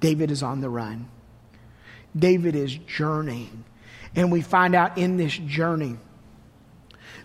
David 0.00 0.30
is 0.30 0.42
on 0.42 0.60
the 0.60 0.70
run, 0.70 1.08
David 2.16 2.54
is 2.54 2.74
journeying. 2.74 3.64
And 4.16 4.32
we 4.32 4.40
find 4.40 4.74
out 4.74 4.96
in 4.96 5.16
this 5.16 5.36
journey 5.36 5.98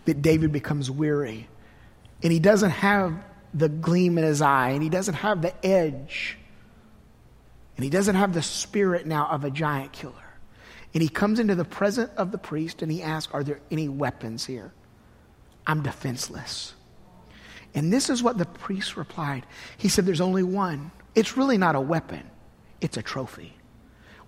that 0.06 0.22
David 0.22 0.52
becomes 0.52 0.90
weary. 0.90 1.48
And 2.22 2.32
he 2.32 2.40
doesn't 2.40 2.72
have 2.72 3.14
the 3.54 3.70
gleam 3.70 4.18
in 4.18 4.24
his 4.24 4.42
eye, 4.42 4.70
and 4.70 4.82
he 4.82 4.90
doesn't 4.90 5.14
have 5.16 5.42
the 5.42 5.54
edge, 5.66 6.38
and 7.76 7.84
he 7.84 7.90
doesn't 7.90 8.16
have 8.16 8.34
the 8.34 8.42
spirit 8.42 9.06
now 9.06 9.28
of 9.28 9.44
a 9.44 9.52
giant 9.52 9.92
killer. 9.92 10.14
And 10.94 11.02
he 11.02 11.10
comes 11.10 11.40
into 11.40 11.56
the 11.56 11.66
presence 11.66 12.12
of 12.18 12.32
the 12.32 12.38
priest 12.38 12.82
and 12.82 12.92
he 12.92 13.02
asks, 13.02 13.34
Are 13.34 13.44
there 13.44 13.60
any 13.72 13.90
weapons 13.90 14.46
here? 14.46 14.72
I'm 15.66 15.82
defenseless. 15.82 16.74
And 17.74 17.92
this 17.92 18.10
is 18.10 18.22
what 18.22 18.38
the 18.38 18.46
priest 18.46 18.96
replied. 18.96 19.46
He 19.78 19.88
said, 19.88 20.06
There's 20.06 20.22
only 20.22 20.44
one. 20.44 20.92
It's 21.16 21.36
really 21.36 21.58
not 21.58 21.76
a 21.76 21.82
weapon, 21.82 22.30
it's 22.82 22.98
a 22.98 23.02
trophy. 23.02 23.56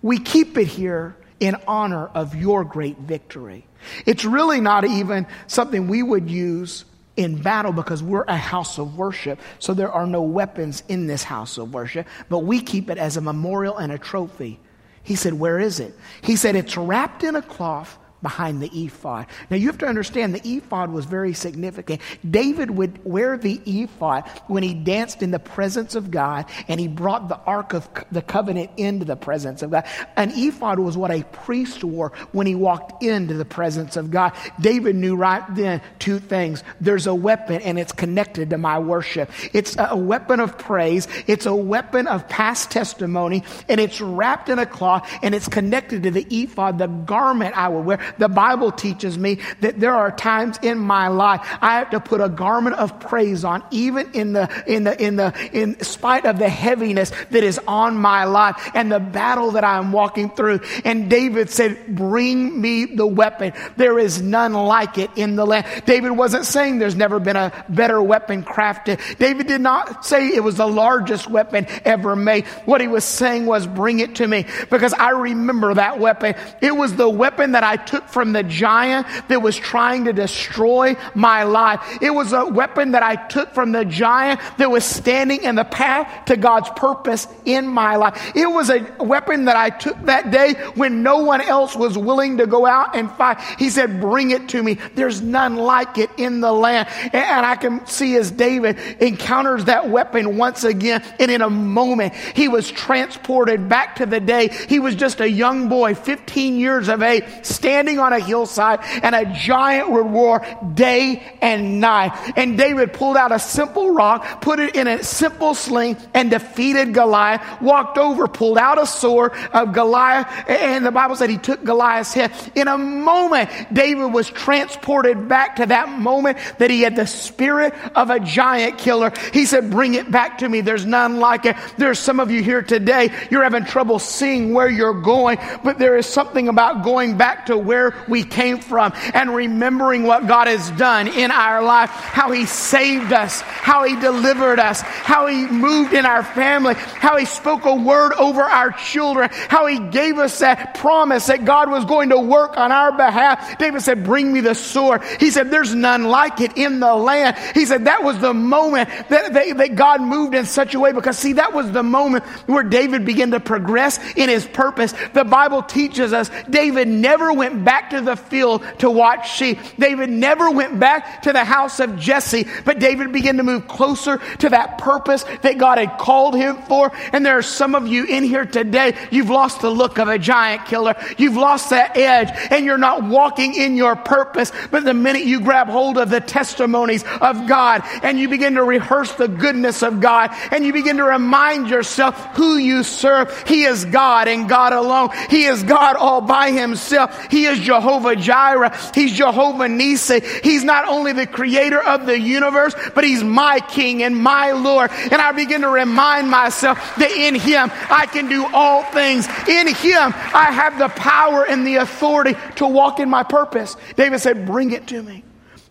We 0.02 0.18
keep 0.18 0.58
it 0.58 0.66
here 0.66 1.16
in 1.40 1.56
honor 1.66 2.06
of 2.06 2.34
your 2.34 2.64
great 2.64 2.98
victory. 2.98 3.66
It's 4.04 4.24
really 4.24 4.60
not 4.60 4.84
even 4.84 5.26
something 5.46 5.88
we 5.88 6.02
would 6.02 6.30
use 6.30 6.84
in 7.16 7.40
battle 7.40 7.72
because 7.72 8.02
we're 8.02 8.24
a 8.24 8.36
house 8.36 8.78
of 8.78 8.96
worship. 8.96 9.40
So 9.58 9.74
there 9.74 9.90
are 9.90 10.06
no 10.06 10.22
weapons 10.22 10.82
in 10.88 11.06
this 11.06 11.22
house 11.22 11.58
of 11.58 11.72
worship, 11.72 12.06
but 12.28 12.40
we 12.40 12.60
keep 12.60 12.90
it 12.90 12.98
as 12.98 13.16
a 13.16 13.20
memorial 13.20 13.76
and 13.76 13.92
a 13.92 13.98
trophy. 13.98 14.60
He 15.02 15.14
said, 15.14 15.34
Where 15.34 15.58
is 15.58 15.80
it? 15.80 15.94
He 16.22 16.36
said, 16.36 16.56
It's 16.56 16.76
wrapped 16.76 17.22
in 17.24 17.36
a 17.36 17.42
cloth 17.42 17.98
behind 18.22 18.62
the 18.62 18.70
ephod. 18.72 19.26
Now 19.50 19.56
you 19.56 19.66
have 19.66 19.78
to 19.78 19.86
understand 19.86 20.34
the 20.34 20.56
ephod 20.56 20.90
was 20.90 21.04
very 21.04 21.34
significant. 21.34 22.00
David 22.28 22.70
would 22.70 23.04
wear 23.04 23.36
the 23.36 23.60
ephod 23.66 24.28
when 24.46 24.62
he 24.62 24.74
danced 24.74 25.22
in 25.22 25.30
the 25.30 25.38
presence 25.38 25.94
of 25.94 26.10
God 26.10 26.46
and 26.68 26.80
he 26.80 26.88
brought 26.88 27.28
the 27.28 27.38
ark 27.38 27.74
of 27.74 27.88
the 28.10 28.22
covenant 28.22 28.70
into 28.76 29.04
the 29.04 29.16
presence 29.16 29.62
of 29.62 29.70
God. 29.70 29.84
An 30.16 30.32
ephod 30.34 30.78
was 30.78 30.96
what 30.96 31.10
a 31.10 31.22
priest 31.24 31.84
wore 31.84 32.12
when 32.32 32.46
he 32.46 32.54
walked 32.54 33.02
into 33.02 33.34
the 33.34 33.44
presence 33.44 33.96
of 33.96 34.10
God. 34.10 34.32
David 34.60 34.96
knew 34.96 35.16
right 35.16 35.42
then 35.54 35.82
two 35.98 36.18
things. 36.18 36.64
There's 36.80 37.06
a 37.06 37.14
weapon 37.14 37.60
and 37.62 37.78
it's 37.78 37.92
connected 37.92 38.50
to 38.50 38.58
my 38.58 38.78
worship. 38.78 39.30
It's 39.52 39.76
a 39.78 39.96
weapon 39.96 40.40
of 40.40 40.58
praise. 40.58 41.06
It's 41.26 41.46
a 41.46 41.54
weapon 41.54 42.06
of 42.06 42.28
past 42.28 42.70
testimony 42.70 43.44
and 43.68 43.80
it's 43.80 44.00
wrapped 44.00 44.48
in 44.48 44.58
a 44.58 44.66
cloth 44.66 45.08
and 45.22 45.34
it's 45.34 45.48
connected 45.48 46.04
to 46.04 46.10
the 46.10 46.26
ephod, 46.30 46.78
the 46.78 46.86
garment 46.86 47.56
I 47.56 47.68
will 47.68 47.82
wear. 47.82 48.00
The 48.18 48.28
Bible 48.28 48.72
teaches 48.72 49.18
me 49.18 49.38
that 49.60 49.78
there 49.80 49.94
are 49.94 50.10
times 50.10 50.58
in 50.62 50.78
my 50.78 51.08
life 51.08 51.40
I 51.60 51.78
have 51.78 51.90
to 51.90 52.00
put 52.00 52.20
a 52.20 52.28
garment 52.28 52.76
of 52.76 52.98
praise 53.00 53.44
on, 53.44 53.62
even 53.70 54.12
in 54.12 54.32
the, 54.32 54.64
in 54.66 54.84
the, 54.84 55.02
in 55.02 55.16
the, 55.16 55.32
in 55.52 55.80
spite 55.82 56.26
of 56.26 56.38
the 56.38 56.48
heaviness 56.48 57.10
that 57.30 57.44
is 57.44 57.60
on 57.66 57.96
my 57.96 58.24
life 58.24 58.70
and 58.74 58.90
the 58.90 59.00
battle 59.00 59.52
that 59.52 59.64
I'm 59.64 59.92
walking 59.92 60.30
through. 60.30 60.60
And 60.84 61.08
David 61.08 61.50
said, 61.50 61.78
bring 61.88 62.60
me 62.60 62.86
the 62.86 63.06
weapon. 63.06 63.52
There 63.76 63.98
is 63.98 64.20
none 64.20 64.52
like 64.52 64.98
it 64.98 65.10
in 65.16 65.36
the 65.36 65.46
land. 65.46 65.66
David 65.86 66.10
wasn't 66.10 66.46
saying 66.46 66.78
there's 66.78 66.96
never 66.96 67.18
been 67.20 67.36
a 67.36 67.52
better 67.68 68.02
weapon 68.02 68.42
crafted. 68.42 69.00
David 69.18 69.46
did 69.46 69.60
not 69.60 70.04
say 70.04 70.28
it 70.28 70.42
was 70.42 70.56
the 70.56 70.66
largest 70.66 71.28
weapon 71.28 71.66
ever 71.84 72.16
made. 72.16 72.46
What 72.64 72.80
he 72.80 72.88
was 72.88 73.04
saying 73.04 73.46
was, 73.46 73.66
bring 73.66 74.00
it 74.00 74.16
to 74.16 74.26
me 74.26 74.46
because 74.70 74.92
I 74.92 75.10
remember 75.10 75.74
that 75.74 75.98
weapon. 75.98 76.34
It 76.60 76.74
was 76.74 76.94
the 76.94 77.08
weapon 77.08 77.52
that 77.52 77.64
I 77.64 77.76
took 77.76 77.95
from 78.04 78.32
the 78.32 78.42
giant 78.42 79.06
that 79.28 79.42
was 79.42 79.56
trying 79.56 80.04
to 80.04 80.12
destroy 80.12 80.96
my 81.14 81.44
life. 81.44 81.98
It 82.00 82.10
was 82.10 82.32
a 82.32 82.46
weapon 82.46 82.92
that 82.92 83.02
I 83.02 83.16
took 83.16 83.54
from 83.54 83.72
the 83.72 83.84
giant 83.84 84.40
that 84.58 84.70
was 84.70 84.84
standing 84.84 85.42
in 85.42 85.54
the 85.54 85.64
path 85.64 86.26
to 86.26 86.36
God's 86.36 86.68
purpose 86.76 87.26
in 87.44 87.66
my 87.66 87.96
life. 87.96 88.32
It 88.34 88.46
was 88.46 88.70
a 88.70 88.86
weapon 89.00 89.46
that 89.46 89.56
I 89.56 89.70
took 89.70 90.00
that 90.06 90.30
day 90.30 90.54
when 90.74 91.02
no 91.02 91.18
one 91.18 91.40
else 91.40 91.76
was 91.76 91.96
willing 91.96 92.38
to 92.38 92.46
go 92.46 92.66
out 92.66 92.96
and 92.96 93.10
fight. 93.12 93.40
He 93.58 93.70
said, 93.70 94.00
Bring 94.00 94.30
it 94.30 94.48
to 94.50 94.62
me. 94.62 94.74
There's 94.94 95.20
none 95.20 95.56
like 95.56 95.98
it 95.98 96.10
in 96.16 96.40
the 96.40 96.52
land. 96.52 96.88
And 97.12 97.46
I 97.46 97.56
can 97.56 97.86
see 97.86 98.16
as 98.16 98.30
David 98.30 98.78
encounters 99.00 99.66
that 99.66 99.88
weapon 99.88 100.36
once 100.36 100.64
again, 100.64 101.02
and 101.18 101.30
in 101.30 101.42
a 101.42 101.50
moment, 101.50 102.14
he 102.14 102.48
was 102.48 102.70
transported 102.70 103.68
back 103.68 103.96
to 103.96 104.06
the 104.06 104.20
day 104.20 104.50
he 104.68 104.80
was 104.80 104.94
just 104.94 105.20
a 105.20 105.30
young 105.30 105.68
boy, 105.68 105.94
15 105.94 106.58
years 106.58 106.88
of 106.88 107.02
age, 107.02 107.24
standing 107.42 107.85
standing 107.86 108.00
on 108.00 108.12
a 108.12 108.18
hillside 108.18 108.80
and 109.04 109.14
a 109.14 109.32
giant 109.32 109.88
would 109.88 110.06
roar 110.06 110.44
day 110.74 111.22
and 111.40 111.80
night. 111.80 112.10
And 112.34 112.58
David 112.58 112.92
pulled 112.92 113.16
out 113.16 113.30
a 113.30 113.38
simple 113.38 113.94
rock, 113.94 114.40
put 114.40 114.58
it 114.58 114.74
in 114.74 114.88
a 114.88 115.04
simple 115.04 115.54
sling 115.54 115.96
and 116.12 116.28
defeated 116.28 116.92
Goliath, 116.92 117.62
walked 117.62 117.96
over, 117.96 118.26
pulled 118.26 118.58
out 118.58 118.82
a 118.82 118.86
sword 118.86 119.34
of 119.52 119.72
Goliath. 119.72 120.26
And 120.48 120.84
the 120.84 120.90
Bible 120.90 121.14
said 121.14 121.30
he 121.30 121.38
took 121.38 121.62
Goliath's 121.62 122.12
head. 122.12 122.32
In 122.56 122.66
a 122.66 122.76
moment, 122.76 123.50
David 123.72 124.06
was 124.06 124.28
transported 124.28 125.28
back 125.28 125.56
to 125.56 125.66
that 125.66 125.88
moment 125.88 126.38
that 126.58 126.70
he 126.70 126.80
had 126.80 126.96
the 126.96 127.06
spirit 127.06 127.72
of 127.94 128.10
a 128.10 128.18
giant 128.18 128.78
killer. 128.78 129.12
He 129.32 129.46
said, 129.46 129.70
bring 129.70 129.94
it 129.94 130.10
back 130.10 130.38
to 130.38 130.48
me. 130.48 130.60
There's 130.60 130.84
none 130.84 131.20
like 131.20 131.46
it. 131.46 131.54
There's 131.78 132.00
some 132.00 132.18
of 132.18 132.32
you 132.32 132.42
here 132.42 132.62
today. 132.62 133.10
You're 133.30 133.44
having 133.44 133.64
trouble 133.64 134.00
seeing 134.00 134.52
where 134.54 134.68
you're 134.68 135.02
going, 135.02 135.38
but 135.62 135.78
there 135.78 135.96
is 135.96 136.06
something 136.06 136.48
about 136.48 136.82
going 136.82 137.16
back 137.16 137.46
to 137.46 137.56
where 137.56 137.75
where 137.76 137.94
we 138.08 138.24
came 138.24 138.58
from 138.58 138.92
and 139.12 139.34
remembering 139.34 140.04
what 140.04 140.26
God 140.26 140.46
has 140.46 140.70
done 140.72 141.08
in 141.08 141.30
our 141.30 141.62
life, 141.62 141.90
how 141.90 142.30
He 142.30 142.46
saved 142.46 143.12
us, 143.12 143.42
how 143.42 143.84
He 143.84 143.96
delivered 144.00 144.58
us, 144.58 144.80
how 144.80 145.26
He 145.26 145.46
moved 145.46 145.92
in 145.92 146.06
our 146.06 146.22
family, 146.22 146.74
how 146.74 147.18
He 147.18 147.26
spoke 147.26 147.66
a 147.66 147.74
word 147.74 148.12
over 148.14 148.42
our 148.42 148.72
children, 148.72 149.28
how 149.48 149.66
He 149.66 149.78
gave 149.78 150.16
us 150.16 150.38
that 150.38 150.74
promise 150.74 151.26
that 151.26 151.44
God 151.44 151.70
was 151.70 151.84
going 151.84 152.08
to 152.10 152.18
work 152.18 152.56
on 152.56 152.72
our 152.72 152.92
behalf. 152.92 153.58
David 153.58 153.82
said, 153.82 154.04
Bring 154.04 154.32
me 154.32 154.40
the 154.40 154.54
sword. 154.54 155.02
He 155.20 155.30
said, 155.30 155.50
There's 155.50 155.74
none 155.74 156.04
like 156.04 156.40
it 156.40 156.56
in 156.56 156.80
the 156.80 156.94
land. 156.94 157.36
He 157.54 157.66
said, 157.66 157.84
That 157.84 158.02
was 158.02 158.18
the 158.18 158.32
moment 158.32 158.88
that, 159.10 159.34
that, 159.34 159.56
that 159.58 159.74
God 159.74 160.00
moved 160.00 160.34
in 160.34 160.46
such 160.46 160.74
a 160.74 160.80
way 160.80 160.92
because, 160.92 161.18
see, 161.18 161.34
that 161.34 161.52
was 161.52 161.70
the 161.72 161.82
moment 161.82 162.24
where 162.46 162.62
David 162.62 163.04
began 163.04 163.32
to 163.32 163.40
progress 163.40 163.98
in 164.14 164.30
his 164.30 164.46
purpose. 164.46 164.94
The 165.12 165.24
Bible 165.24 165.62
teaches 165.62 166.14
us 166.14 166.30
David 166.48 166.88
never 166.88 167.32
went 167.32 167.65
back 167.66 167.90
to 167.90 168.00
the 168.00 168.16
field 168.16 168.64
to 168.78 168.88
watch 168.88 169.28
sheep. 169.28 169.58
David 169.76 170.08
never 170.08 170.50
went 170.50 170.78
back 170.78 171.22
to 171.22 171.32
the 171.32 171.44
house 171.44 171.80
of 171.80 171.98
Jesse, 171.98 172.46
but 172.64 172.78
David 172.78 173.12
began 173.12 173.36
to 173.38 173.42
move 173.42 173.66
closer 173.66 174.18
to 174.38 174.48
that 174.50 174.78
purpose 174.78 175.24
that 175.42 175.58
God 175.58 175.78
had 175.78 175.98
called 175.98 176.36
him 176.36 176.56
for. 176.62 176.92
And 177.12 177.26
there 177.26 177.36
are 177.36 177.42
some 177.42 177.74
of 177.74 177.88
you 177.88 178.04
in 178.06 178.22
here 178.22 178.46
today, 178.46 178.96
you've 179.10 179.30
lost 179.30 179.60
the 179.60 179.70
look 179.70 179.98
of 179.98 180.06
a 180.06 180.18
giant 180.18 180.66
killer. 180.66 180.94
You've 181.18 181.36
lost 181.36 181.70
that 181.70 181.96
edge 181.96 182.30
and 182.50 182.64
you're 182.64 182.78
not 182.78 183.02
walking 183.02 183.54
in 183.54 183.76
your 183.76 183.96
purpose. 183.96 184.52
But 184.70 184.84
the 184.84 184.94
minute 184.94 185.24
you 185.24 185.40
grab 185.40 185.66
hold 185.66 185.98
of 185.98 186.08
the 186.08 186.20
testimonies 186.20 187.04
of 187.20 187.48
God 187.48 187.82
and 188.04 188.16
you 188.16 188.28
begin 188.28 188.54
to 188.54 188.62
rehearse 188.62 189.12
the 189.14 189.28
goodness 189.28 189.82
of 189.82 190.00
God 190.00 190.30
and 190.52 190.64
you 190.64 190.72
begin 190.72 190.98
to 190.98 191.04
remind 191.04 191.68
yourself 191.68 192.16
who 192.36 192.58
you 192.58 192.84
serve, 192.84 193.36
He 193.48 193.64
is 193.64 193.84
God 193.84 194.28
and 194.28 194.48
God 194.48 194.72
alone. 194.72 195.08
He 195.30 195.46
is 195.46 195.64
God 195.64 195.96
all 195.96 196.20
by 196.20 196.52
Himself. 196.52 197.26
He 197.28 197.46
is 197.56 197.64
Jehovah 197.64 198.16
Jireh. 198.16 198.76
He's 198.94 199.12
Jehovah 199.12 199.68
Nisi. 199.68 200.20
He's 200.42 200.64
not 200.64 200.86
only 200.86 201.12
the 201.12 201.26
creator 201.26 201.80
of 201.80 202.06
the 202.06 202.18
universe, 202.18 202.74
but 202.94 203.04
he's 203.04 203.24
my 203.24 203.60
king 203.60 204.02
and 204.02 204.16
my 204.16 204.52
Lord. 204.52 204.90
And 204.92 205.14
I 205.14 205.32
begin 205.32 205.62
to 205.62 205.68
remind 205.68 206.30
myself 206.30 206.78
that 206.96 207.10
in 207.10 207.34
him 207.34 207.70
I 207.90 208.06
can 208.06 208.28
do 208.28 208.46
all 208.52 208.82
things. 208.84 209.26
In 209.48 209.68
him 209.68 210.12
I 210.14 210.50
have 210.52 210.78
the 210.78 210.88
power 210.88 211.44
and 211.44 211.66
the 211.66 211.76
authority 211.76 212.34
to 212.56 212.66
walk 212.66 213.00
in 213.00 213.10
my 213.10 213.22
purpose. 213.22 213.76
David 213.96 214.20
said, 214.20 214.46
Bring 214.46 214.72
it 214.72 214.86
to 214.88 215.02
me. 215.02 215.24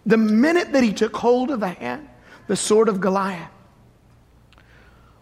The 0.05 0.17
minute 0.17 0.73
that 0.73 0.83
he 0.83 0.93
took 0.93 1.15
hold 1.15 1.51
of 1.51 1.59
the 1.59 1.69
hand, 1.69 2.07
the 2.47 2.55
sword 2.55 2.89
of 2.89 3.01
Goliath, 3.01 3.49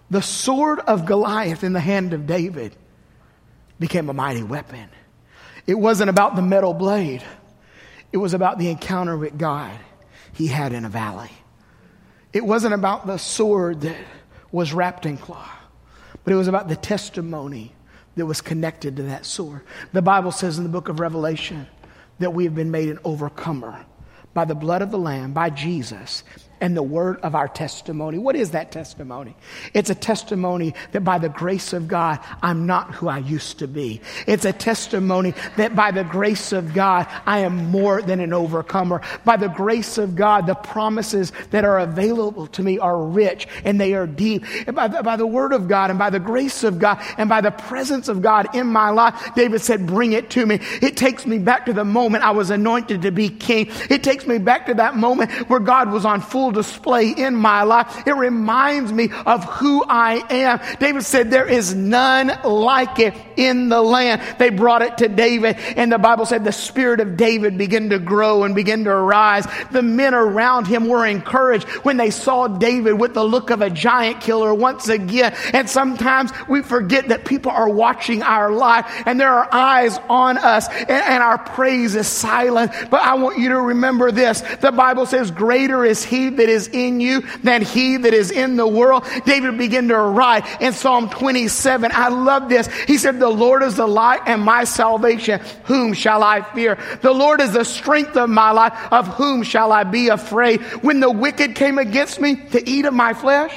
the 0.09 0.21
sword 0.21 0.79
of 0.79 1.05
Goliath 1.05 1.63
in 1.63 1.73
the 1.73 1.79
hand 1.79 2.13
of 2.13 2.27
David 2.27 2.75
became 3.79 4.09
a 4.09 4.13
mighty 4.13 4.43
weapon. 4.43 4.89
It 5.65 5.75
wasn't 5.75 6.09
about 6.09 6.35
the 6.35 6.41
metal 6.41 6.73
blade, 6.73 7.23
it 8.11 8.17
was 8.17 8.33
about 8.33 8.59
the 8.59 8.69
encounter 8.69 9.17
with 9.17 9.37
God 9.37 9.77
he 10.33 10.47
had 10.47 10.73
in 10.73 10.85
a 10.85 10.89
valley. 10.89 11.31
It 12.31 12.43
wasn't 12.43 12.73
about 12.73 13.05
the 13.05 13.17
sword 13.17 13.81
that 13.81 13.95
was 14.51 14.73
wrapped 14.73 15.05
in 15.05 15.17
cloth, 15.17 15.49
but 16.23 16.33
it 16.33 16.35
was 16.35 16.47
about 16.47 16.67
the 16.67 16.75
testimony 16.75 17.73
that 18.15 18.25
was 18.25 18.41
connected 18.41 18.97
to 18.97 19.03
that 19.03 19.25
sword. 19.25 19.61
The 19.91 20.01
Bible 20.01 20.31
says 20.31 20.57
in 20.57 20.63
the 20.63 20.69
book 20.69 20.89
of 20.89 20.99
Revelation 20.99 21.67
that 22.19 22.33
we 22.33 22.43
have 22.43 22.55
been 22.55 22.71
made 22.71 22.89
an 22.89 22.99
overcomer 23.03 23.85
by 24.33 24.45
the 24.45 24.55
blood 24.55 24.81
of 24.81 24.91
the 24.91 24.97
Lamb, 24.97 25.33
by 25.33 25.49
Jesus, 25.49 26.23
and 26.63 26.77
the 26.77 26.81
word 26.81 27.19
of 27.23 27.35
our 27.35 27.49
testimony. 27.49 28.17
What 28.17 28.37
is 28.37 28.51
that 28.51 28.71
testimony? 28.71 29.35
It's 29.73 29.89
a 29.89 29.95
testimony 29.95 30.73
that 30.93 31.03
by 31.03 31.17
the 31.17 31.27
grace 31.27 31.73
of 31.73 31.89
God, 31.89 32.19
I'm 32.41 32.65
not 32.65 32.95
who 32.95 33.09
I 33.09 33.17
used 33.17 33.59
to 33.59 33.67
be. 33.67 33.99
It's 34.27 34.45
a 34.45 34.53
testimony 34.53 35.33
that 35.57 35.75
by 35.75 35.91
the 35.91 36.05
grace 36.05 36.53
of 36.53 36.73
God, 36.73 37.05
I 37.25 37.39
am 37.39 37.65
more 37.69 38.01
than 38.01 38.21
an 38.21 38.31
overcomer. 38.31 39.01
By 39.25 39.35
the 39.35 39.49
grace 39.49 39.97
of 39.97 40.15
God, 40.15 40.47
the 40.47 40.55
promises 40.55 41.33
that 41.51 41.65
are 41.65 41.79
available 41.79 42.47
to 42.47 42.63
me 42.63 42.79
are 42.79 42.97
rich 42.97 43.45
and 43.65 43.77
they 43.77 43.93
are 43.93 44.07
deep. 44.07 44.45
And 44.65 44.73
by 44.73 44.87
the, 44.87 45.03
by 45.03 45.17
the 45.17 45.27
word 45.27 45.51
of 45.51 45.67
God 45.67 45.89
and 45.89 45.99
by 45.99 46.11
the 46.11 46.19
grace 46.21 46.63
of 46.63 46.79
God 46.79 47.03
and 47.17 47.27
by 47.27 47.41
the 47.41 47.51
presence 47.51 48.07
of 48.07 48.21
God 48.21 48.55
in 48.55 48.67
my 48.67 48.89
life, 48.89 49.31
David 49.35 49.59
said, 49.59 49.85
bring 49.85 50.13
it 50.13 50.29
to 50.29 50.45
me. 50.45 50.59
It 50.81 50.95
takes 50.95 51.25
me 51.25 51.39
back 51.39 51.65
to 51.65 51.73
the 51.73 51.83
moment 51.83 52.23
I 52.23 52.31
was 52.31 52.51
anointed 52.51 53.01
to 53.01 53.11
be 53.11 53.27
king. 53.27 53.69
It 53.89 54.01
takes 54.01 54.25
me 54.25 54.37
back 54.37 54.67
to 54.67 54.75
that 54.75 54.95
moment 54.95 55.29
where 55.49 55.59
God 55.59 55.91
was 55.91 56.05
on 56.05 56.21
full 56.21 56.52
display 56.53 57.09
in 57.09 57.35
my 57.35 57.63
life. 57.63 58.07
It 58.07 58.13
reminds 58.13 58.91
me 58.91 59.09
of 59.25 59.43
who 59.43 59.83
I 59.87 60.23
am. 60.29 60.61
David 60.79 61.03
said, 61.03 61.29
there 61.29 61.47
is 61.47 61.75
none 61.75 62.31
like 62.43 62.99
it 62.99 63.13
in 63.35 63.69
the 63.69 63.81
land. 63.81 64.21
They 64.39 64.49
brought 64.49 64.81
it 64.81 64.99
to 64.99 65.09
David 65.09 65.57
and 65.75 65.91
the 65.91 65.97
Bible 65.97 66.25
said 66.25 66.43
the 66.43 66.51
spirit 66.51 66.99
of 66.99 67.17
David 67.17 67.57
began 67.57 67.89
to 67.89 67.99
grow 67.99 68.43
and 68.43 68.55
begin 68.55 68.83
to 68.85 68.91
arise. 68.91 69.45
The 69.71 69.81
men 69.81 70.13
around 70.13 70.67
him 70.67 70.87
were 70.87 71.05
encouraged 71.05 71.67
when 71.83 71.97
they 71.97 72.09
saw 72.09 72.47
David 72.47 72.93
with 72.93 73.13
the 73.13 73.23
look 73.23 73.49
of 73.49 73.61
a 73.61 73.69
giant 73.69 74.21
killer 74.21 74.53
once 74.53 74.87
again. 74.89 75.35
And 75.53 75.69
sometimes 75.69 76.31
we 76.47 76.61
forget 76.61 77.09
that 77.09 77.25
people 77.25 77.51
are 77.51 77.69
watching 77.69 78.23
our 78.23 78.51
life 78.51 78.85
and 79.05 79.19
there 79.19 79.31
are 79.31 79.47
eyes 79.51 79.97
on 80.09 80.37
us 80.37 80.67
and, 80.69 80.91
and 80.91 81.23
our 81.23 81.37
praise 81.37 81.95
is 81.95 82.07
silent. 82.07 82.71
But 82.89 83.01
I 83.01 83.15
want 83.15 83.39
you 83.39 83.49
to 83.49 83.61
remember 83.61 84.11
this. 84.11 84.41
The 84.61 84.71
Bible 84.71 85.05
says, 85.05 85.31
greater 85.31 85.83
is 85.85 86.03
he 86.03 86.29
that 86.37 86.49
is 86.49 86.67
in 86.67 86.99
you 86.99 87.21
than 87.43 87.61
he 87.61 87.97
that 87.97 88.13
is 88.13 88.31
in 88.31 88.55
the 88.55 88.67
world. 88.67 89.05
David 89.25 89.57
began 89.57 89.87
to 89.87 89.97
write 89.97 90.61
in 90.61 90.73
Psalm 90.73 91.09
27. 91.09 91.91
I 91.93 92.09
love 92.09 92.49
this. 92.49 92.67
He 92.83 92.97
said, 92.97 93.19
the 93.19 93.29
Lord 93.29 93.63
is 93.63 93.75
the 93.75 93.87
light 93.87 94.21
and 94.25 94.41
my 94.41 94.63
salvation. 94.63 95.39
Whom 95.65 95.93
shall 95.93 96.23
I 96.23 96.41
fear? 96.41 96.77
The 97.01 97.13
Lord 97.13 97.41
is 97.41 97.53
the 97.53 97.65
strength 97.65 98.17
of 98.17 98.29
my 98.29 98.51
life. 98.51 98.73
Of 98.91 99.07
whom 99.07 99.43
shall 99.43 99.71
I 99.71 99.83
be 99.83 100.09
afraid? 100.09 100.61
When 100.83 100.99
the 100.99 101.11
wicked 101.11 101.55
came 101.55 101.77
against 101.77 102.19
me 102.19 102.35
to 102.51 102.69
eat 102.69 102.85
of 102.85 102.93
my 102.93 103.13
flesh, 103.13 103.53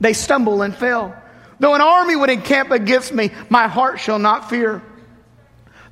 they 0.00 0.12
stumble 0.12 0.62
and 0.62 0.74
fell. 0.74 1.16
Though 1.58 1.74
an 1.74 1.82
army 1.82 2.16
would 2.16 2.30
encamp 2.30 2.70
against 2.70 3.12
me, 3.12 3.30
my 3.50 3.68
heart 3.68 4.00
shall 4.00 4.18
not 4.18 4.48
fear. 4.48 4.82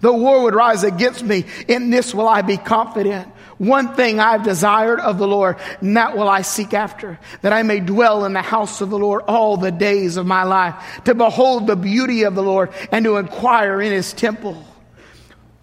The 0.00 0.12
war 0.12 0.42
would 0.44 0.54
rise 0.54 0.84
against 0.84 1.22
me. 1.22 1.44
In 1.66 1.90
this 1.90 2.14
will 2.14 2.28
I 2.28 2.42
be 2.42 2.56
confident. 2.56 3.28
One 3.58 3.94
thing 3.94 4.20
I've 4.20 4.44
desired 4.44 5.00
of 5.00 5.18
the 5.18 5.26
Lord, 5.26 5.56
and 5.80 5.96
that 5.96 6.16
will 6.16 6.28
I 6.28 6.42
seek 6.42 6.72
after, 6.72 7.18
that 7.42 7.52
I 7.52 7.64
may 7.64 7.80
dwell 7.80 8.24
in 8.24 8.32
the 8.32 8.42
house 8.42 8.80
of 8.80 8.88
the 8.88 8.98
Lord 8.98 9.22
all 9.26 9.56
the 9.56 9.72
days 9.72 10.16
of 10.16 10.26
my 10.26 10.44
life, 10.44 10.76
to 11.04 11.14
behold 11.14 11.66
the 11.66 11.74
beauty 11.74 12.22
of 12.22 12.36
the 12.36 12.42
Lord 12.42 12.72
and 12.92 13.04
to 13.04 13.16
inquire 13.16 13.80
in 13.82 13.92
his 13.92 14.12
temple. 14.12 14.64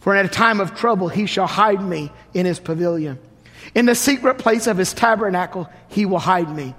For 0.01 0.13
in 0.15 0.25
a 0.25 0.29
time 0.29 0.59
of 0.59 0.75
trouble 0.75 1.07
he 1.07 1.25
shall 1.25 1.47
hide 1.47 1.81
me 1.81 2.11
in 2.33 2.45
his 2.45 2.59
pavilion. 2.59 3.17
In 3.73 3.85
the 3.85 3.95
secret 3.95 4.37
place 4.37 4.67
of 4.67 4.77
his 4.77 4.93
tabernacle 4.93 5.69
he 5.87 6.05
will 6.05 6.19
hide 6.19 6.53
me. 6.53 6.75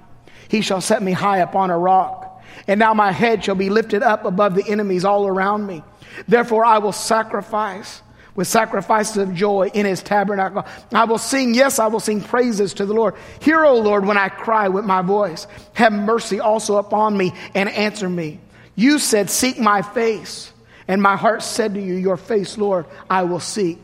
He 0.47 0.61
shall 0.61 0.81
set 0.81 1.01
me 1.01 1.13
high 1.13 1.39
upon 1.39 1.71
a 1.71 1.77
rock. 1.77 2.43
And 2.67 2.79
now 2.79 2.93
my 2.93 3.11
head 3.11 3.43
shall 3.43 3.55
be 3.55 3.69
lifted 3.69 4.03
up 4.03 4.23
above 4.23 4.55
the 4.55 4.67
enemies 4.69 5.03
all 5.03 5.27
around 5.27 5.65
me. 5.65 5.83
Therefore 6.27 6.63
I 6.63 6.77
will 6.77 6.93
sacrifice 6.93 8.01
with 8.37 8.47
sacrifices 8.47 9.17
of 9.17 9.33
joy 9.33 9.69
in 9.73 9.85
his 9.85 10.01
tabernacle. 10.01 10.63
I 10.93 11.03
will 11.03 11.17
sing, 11.17 11.55
yes, 11.55 11.79
I 11.79 11.87
will 11.87 11.99
sing 11.99 12.21
praises 12.21 12.75
to 12.75 12.85
the 12.85 12.93
Lord. 12.93 13.15
Hear, 13.41 13.65
O 13.65 13.79
Lord, 13.79 14.05
when 14.05 14.17
I 14.17 14.29
cry 14.29 14.69
with 14.69 14.85
my 14.85 15.01
voice. 15.01 15.47
Have 15.73 15.91
mercy 15.91 16.39
also 16.39 16.77
upon 16.77 17.17
me 17.17 17.33
and 17.55 17.67
answer 17.67 18.07
me. 18.07 18.39
You 18.75 18.99
said, 18.99 19.31
Seek 19.31 19.59
my 19.59 19.81
face. 19.81 20.53
And 20.87 21.01
my 21.01 21.17
heart 21.17 21.41
said 21.41 21.73
to 21.73 21.81
you, 21.81 21.95
Your 21.95 22.15
face, 22.15 22.57
Lord, 22.59 22.85
I 23.09 23.23
will 23.23 23.39
seek. 23.39 23.79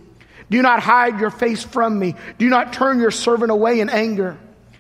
Do 0.52 0.62
not 0.62 0.80
hide 0.80 1.20
your 1.20 1.32
face 1.32 1.64
from 1.64 1.98
me. 1.98 2.16
Do 2.38 2.48
not 2.48 2.74
turn 2.74 3.00
your 3.00 3.12
servant 3.12 3.52
away 3.52 3.80
in 3.80 3.90
anger. 3.90 4.38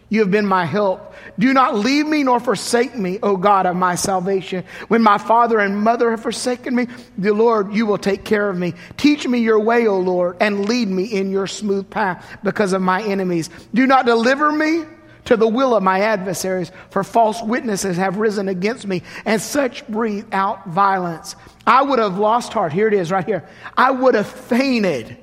You 0.10 0.20
have 0.20 0.30
been 0.32 0.46
my 0.46 0.66
help. 0.66 1.16
Do 1.40 1.52
not 1.54 1.76
leave 1.76 2.06
me 2.06 2.24
nor 2.24 2.40
forsake 2.40 2.96
me, 2.96 3.18
O 3.24 3.36
God 3.36 3.66
of 3.66 3.76
my 3.76 3.96
salvation. 3.96 4.64
When 4.88 5.02
my 5.02 5.18
father 5.18 5.60
and 5.60 5.76
mother 5.76 6.12
have 6.12 6.22
forsaken 6.22 6.76
me, 6.76 6.88
the 7.18 7.34
Lord, 7.34 7.74
you 7.74 7.86
will 7.86 7.98
take 7.98 8.24
care 8.24 8.48
of 8.50 8.58
me. 8.58 8.74
Teach 8.98 9.28
me 9.28 9.40
your 9.40 9.60
way, 9.60 9.88
O 9.88 9.98
Lord, 9.98 10.38
and 10.40 10.68
lead 10.68 10.88
me 10.88 11.06
in 11.06 11.32
your 11.32 11.48
smooth 11.48 11.90
path 11.90 12.38
because 12.44 12.74
of 12.74 12.82
my 12.82 13.02
enemies. 13.02 13.50
Do 13.74 13.88
not 13.88 14.06
deliver 14.06 14.52
me 14.52 14.84
to 15.26 15.38
the 15.38 15.48
will 15.48 15.76
of 15.76 15.82
my 15.82 16.02
adversaries, 16.02 16.72
for 16.90 17.04
false 17.04 17.42
witnesses 17.42 17.98
have 17.98 18.18
risen 18.18 18.50
against 18.50 18.86
me, 18.86 19.02
and 19.26 19.42
such 19.42 19.88
breathe 19.88 20.28
out 20.32 20.68
violence. 20.68 21.36
I 21.66 21.82
would 21.82 21.98
have 22.00 22.20
lost 22.20 22.54
heart. 22.54 22.74
Here 22.74 22.88
it 22.88 22.94
is, 22.94 23.10
right 23.10 23.26
here. 23.26 23.48
I 23.76 23.90
would 23.90 24.16
have 24.16 24.28
fainted 24.28 25.18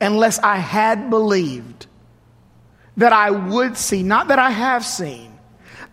unless 0.00 0.38
I 0.38 0.56
had 0.56 1.10
believed 1.10 1.87
that 2.98 3.12
I 3.12 3.30
would 3.30 3.76
see, 3.76 4.02
not 4.02 4.28
that 4.28 4.38
I 4.38 4.50
have 4.50 4.84
seen, 4.84 5.32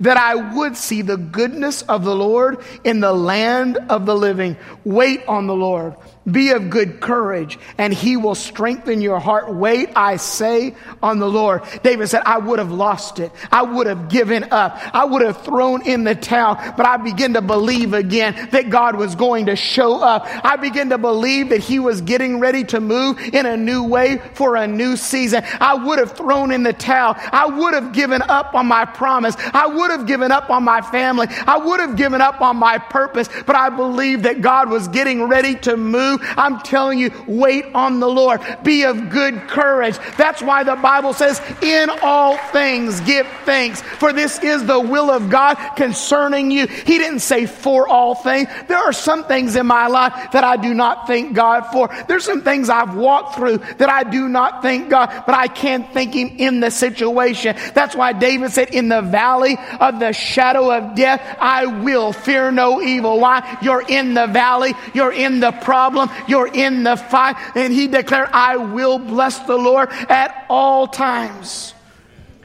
that 0.02 0.18
I 0.18 0.36
would 0.36 0.76
see 0.76 1.02
the 1.02 1.18
goodness 1.18 1.82
of 1.84 2.04
the 2.04 2.16
Lord 2.16 2.60
in 2.84 3.00
the 3.00 3.14
land 3.14 3.78
of 3.90 4.06
the 4.06 4.16
living. 4.16 4.58
Wait 4.84 5.26
on 5.28 5.48
the 5.48 5.56
Lord. 5.56 5.96
Be 6.30 6.52
of 6.52 6.72
good 6.72 7.02
courage, 7.02 7.60
and 7.78 7.94
he 7.94 8.18
will 8.18 8.34
strengthen 8.34 9.00
your 9.00 9.20
heart. 9.20 9.54
Wait, 9.54 9.90
I 9.96 10.18
say, 10.18 10.76
on 11.04 11.20
the 11.20 11.30
Lord. 11.30 11.62
David 11.84 12.08
said, 12.08 12.24
I 12.26 12.40
would 12.40 12.58
have 12.58 12.72
lost 12.72 13.20
it. 13.20 13.32
I 13.52 13.62
would 13.62 13.86
have 13.86 14.10
given 14.10 14.46
up. 14.52 14.80
I 14.96 15.06
would 15.06 15.22
have 15.22 15.44
thrown 15.44 15.84
in 15.86 16.04
the 16.04 16.16
towel, 16.16 16.56
but 16.76 16.88
I 16.88 16.98
began 16.98 17.34
to 17.34 17.44
believe 17.44 17.94
again 17.94 18.50
that 18.52 18.72
God 18.72 18.96
was 18.96 19.14
going 19.14 19.46
to 19.48 19.56
show 19.56 20.02
up. 20.02 20.26
I 20.44 20.56
began 20.56 20.90
to 20.90 20.98
believe 20.98 21.50
that 21.50 21.60
he 21.60 21.78
was 21.78 22.02
getting 22.02 22.40
ready 22.40 22.64
to 22.66 22.80
move 22.80 23.20
in 23.20 23.46
a 23.46 23.56
new 23.56 23.84
way 23.84 24.20
for 24.34 24.56
a 24.56 24.66
new 24.66 24.96
season. 24.96 25.44
I 25.62 25.76
would 25.76 26.00
have 26.00 26.14
thrown 26.14 26.52
in 26.52 26.64
the 26.64 26.74
towel. 26.74 27.14
I 27.18 27.46
would 27.46 27.76
have 27.76 27.94
given 27.94 28.24
up 28.24 28.56
on 28.56 28.66
my 28.66 28.86
promise. 28.86 29.36
I 29.38 29.68
would 29.68 29.92
have 29.92 30.08
given 30.08 30.32
up 30.32 30.50
on 30.50 30.64
my 30.64 30.82
family. 30.82 31.28
I 31.30 31.58
would 31.58 31.80
have 31.80 31.96
given 31.96 32.20
up 32.20 32.42
on 32.42 32.58
my 32.58 32.80
purpose, 32.80 33.30
but 33.46 33.56
I 33.56 33.70
believed 33.70 34.24
that 34.24 34.42
God 34.42 34.72
was 34.72 34.88
getting 34.88 35.24
ready 35.24 35.54
to 35.60 35.78
move 35.78 36.15
I'm 36.22 36.60
telling 36.62 37.00
you, 37.00 37.12
wait 37.28 37.66
on 37.74 38.00
the 38.00 38.08
Lord. 38.08 38.42
Be 38.64 38.84
of 38.84 39.10
good 39.10 39.48
courage. 39.48 39.98
That's 40.18 40.42
why 40.42 40.64
the 40.64 40.76
Bible 40.76 41.14
says, 41.14 41.42
in 41.62 41.90
all 42.02 42.38
things 42.38 43.02
give 43.02 43.28
thanks, 43.44 43.82
for 43.82 44.14
this 44.14 44.40
is 44.40 44.66
the 44.66 44.80
will 44.80 45.10
of 45.10 45.30
God 45.30 45.56
concerning 45.76 46.52
you. 46.52 46.68
He 46.68 46.98
didn't 46.98 47.20
say 47.20 47.46
for 47.46 47.88
all 47.88 48.16
things. 48.16 48.50
There 48.68 48.78
are 48.78 48.94
some 48.94 49.24
things 49.26 49.56
in 49.56 49.66
my 49.66 49.88
life 49.88 50.32
that 50.32 50.44
I 50.44 50.58
do 50.58 50.74
not 50.74 51.08
thank 51.08 51.36
God 51.36 51.62
for. 51.72 51.90
There's 52.08 52.24
some 52.24 52.42
things 52.42 52.70
I've 52.70 52.96
walked 52.96 53.36
through 53.36 53.58
that 53.78 53.90
I 53.90 54.04
do 54.04 54.28
not 54.28 54.62
thank 54.62 54.90
God, 54.90 55.24
but 55.26 55.36
I 55.36 55.48
can't 55.48 55.92
thank 55.94 56.14
Him 56.14 56.36
in 56.38 56.60
the 56.60 56.72
situation. 56.72 57.56
That's 57.74 57.96
why 57.96 58.14
David 58.14 58.52
said, 58.52 58.74
in 58.74 58.90
the 58.90 59.02
valley 59.02 59.58
of 59.80 60.00
the 60.00 60.14
shadow 60.14 60.72
of 60.72 60.96
death, 60.96 61.38
I 61.40 61.66
will 61.66 62.14
fear 62.14 62.52
no 62.52 62.82
evil. 62.82 63.20
Why? 63.20 63.58
You're 63.62 63.84
in 63.88 64.14
the 64.14 64.28
valley. 64.28 64.74
You're 64.94 65.14
in 65.14 65.40
the 65.40 65.52
problem 65.52 66.05
you're 66.28 66.48
in 66.48 66.84
the 66.84 66.98
fight. 66.98 67.36
And 67.56 67.74
he 67.74 67.88
declared, 67.88 68.30
I 68.32 68.58
will 68.58 69.00
bless 69.00 69.40
the 69.40 69.58
Lord 69.58 69.90
at 69.92 70.46
all 70.50 70.88
times. 70.88 71.74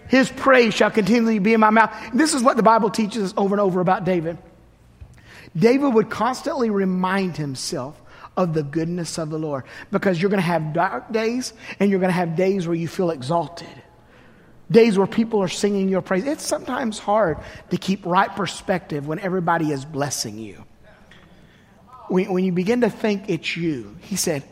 His 0.09 0.29
praise 0.29 0.75
shall 0.75 0.90
continually 0.90 1.38
be 1.38 1.55
in 1.55 1.61
my 1.61 1.70
mouth. 1.70 1.94
This 2.12 2.35
is 2.35 2.42
what 2.42 2.57
the 2.57 2.62
Bible 2.62 2.90
teaches 2.90 3.33
us 3.33 3.35
over 3.37 3.55
and 3.55 3.61
over 3.61 3.81
about 3.81 4.05
David. 4.05 4.38
David 5.57 5.94
would 5.94 6.11
constantly 6.11 6.70
remind 6.70 7.37
himself 7.37 8.01
of 8.37 8.55
the 8.55 8.62
goodness 8.62 9.18
of 9.18 9.31
the 9.31 9.38
Lord 9.38 9.64
because 9.90 10.20
you're 10.20 10.31
going 10.31 10.42
to 10.42 10.46
have 10.46 10.73
dark 10.73 11.12
days 11.12 11.53
and 11.79 11.90
you're 11.90 12.01
going 12.01 12.11
to 12.11 12.14
have 12.14 12.37
days 12.37 12.66
where 12.66 12.77
you 12.77 12.88
feel 12.88 13.11
exalted. 13.11 13.68
Days 14.70 14.96
where 14.96 15.07
people 15.07 15.42
are 15.42 15.49
singing 15.49 15.88
your 15.88 16.01
praise. 16.01 16.25
It's 16.25 16.46
sometimes 16.46 16.99
hard 16.99 17.38
to 17.70 17.77
keep 17.77 18.07
right 18.07 18.35
perspective 18.35 19.07
when 19.07 19.18
everybody 19.18 19.73
is 19.73 19.85
blessing 19.85 20.38
you 20.38 20.64
when, 22.11 22.33
when 22.33 22.44
you 22.44 22.53
begin 22.53 22.81
to 22.81 22.90
think 22.90 23.29
it's 23.29 23.57
you, 23.57 23.96
he 24.01 24.16
said, 24.16 24.42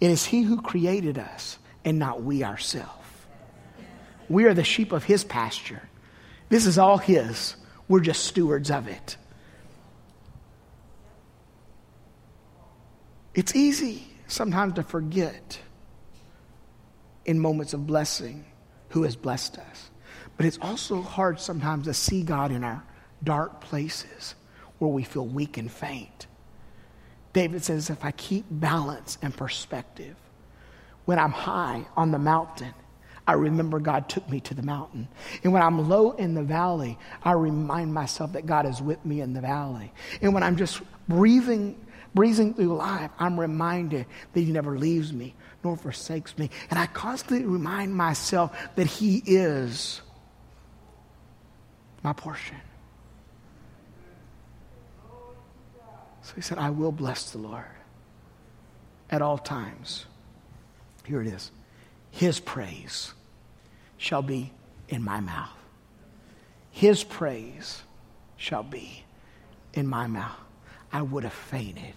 It 0.00 0.10
is 0.10 0.24
he 0.24 0.42
who 0.42 0.62
created 0.62 1.18
us 1.18 1.58
and 1.84 1.98
not 1.98 2.22
we 2.22 2.44
ourselves. 2.44 2.94
We 4.28 4.44
are 4.44 4.54
the 4.54 4.64
sheep 4.64 4.92
of 4.92 5.02
his 5.02 5.24
pasture. 5.24 5.82
This 6.48 6.66
is 6.66 6.78
all 6.78 6.98
his. 6.98 7.56
We're 7.88 8.00
just 8.00 8.24
stewards 8.24 8.70
of 8.70 8.86
it. 8.86 9.16
It's 13.34 13.56
easy 13.56 14.06
sometimes 14.28 14.74
to 14.74 14.84
forget 14.84 15.58
in 17.24 17.40
moments 17.40 17.74
of 17.74 17.86
blessing 17.86 18.44
who 18.90 19.02
has 19.02 19.16
blessed 19.16 19.58
us. 19.58 19.90
But 20.36 20.46
it's 20.46 20.58
also 20.62 21.02
hard 21.02 21.40
sometimes 21.40 21.86
to 21.86 21.94
see 21.94 22.22
God 22.22 22.52
in 22.52 22.62
our 22.62 22.84
dark 23.24 23.60
places 23.60 24.36
where 24.78 24.90
we 24.90 25.02
feel 25.02 25.26
weak 25.26 25.58
and 25.58 25.70
faint. 25.70 26.26
David 27.32 27.62
says, 27.64 27.90
if 27.90 28.04
I 28.04 28.10
keep 28.12 28.44
balance 28.50 29.18
and 29.22 29.36
perspective, 29.36 30.16
when 31.04 31.18
I'm 31.18 31.32
high 31.32 31.86
on 31.96 32.10
the 32.10 32.18
mountain, 32.18 32.74
I 33.26 33.34
remember 33.34 33.78
God 33.78 34.08
took 34.08 34.28
me 34.28 34.40
to 34.40 34.54
the 34.54 34.62
mountain. 34.62 35.06
And 35.44 35.52
when 35.52 35.62
I'm 35.62 35.88
low 35.88 36.12
in 36.12 36.34
the 36.34 36.42
valley, 36.42 36.98
I 37.22 37.32
remind 37.32 37.94
myself 37.94 38.32
that 38.32 38.46
God 38.46 38.66
is 38.66 38.82
with 38.82 39.04
me 39.04 39.20
in 39.20 39.32
the 39.32 39.40
valley. 39.40 39.92
And 40.20 40.34
when 40.34 40.42
I'm 40.42 40.56
just 40.56 40.80
breathing, 41.08 41.78
breathing 42.14 42.54
through 42.54 42.74
life, 42.76 43.10
I'm 43.18 43.38
reminded 43.38 44.06
that 44.32 44.40
He 44.40 44.50
never 44.50 44.76
leaves 44.76 45.12
me 45.12 45.34
nor 45.62 45.76
forsakes 45.76 46.36
me. 46.38 46.50
And 46.70 46.78
I 46.78 46.86
constantly 46.86 47.46
remind 47.46 47.94
myself 47.94 48.56
that 48.74 48.86
He 48.86 49.22
is 49.24 50.00
my 52.02 52.12
portion. 52.12 52.56
So 56.30 56.36
he 56.36 56.42
said, 56.42 56.58
I 56.58 56.70
will 56.70 56.92
bless 56.92 57.32
the 57.32 57.38
Lord 57.38 57.64
at 59.10 59.20
all 59.20 59.36
times. 59.36 60.06
Here 61.04 61.20
it 61.20 61.26
is. 61.26 61.50
His 62.12 62.38
praise 62.38 63.14
shall 63.96 64.22
be 64.22 64.52
in 64.88 65.02
my 65.02 65.18
mouth. 65.18 65.58
His 66.70 67.02
praise 67.02 67.82
shall 68.36 68.62
be 68.62 69.02
in 69.74 69.88
my 69.88 70.06
mouth. 70.06 70.38
I 70.92 71.02
would 71.02 71.24
have 71.24 71.32
fainted 71.32 71.94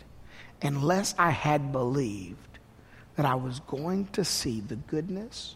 unless 0.63 1.13
I 1.19 1.30
had 1.30 1.72
believed 1.72 2.58
that 3.17 3.28
I 3.28 3.36
was 3.36 3.60
going 3.60 4.08
to 4.13 4.26
see 4.26 4.62
the 4.62 4.78
goodness 4.78 5.54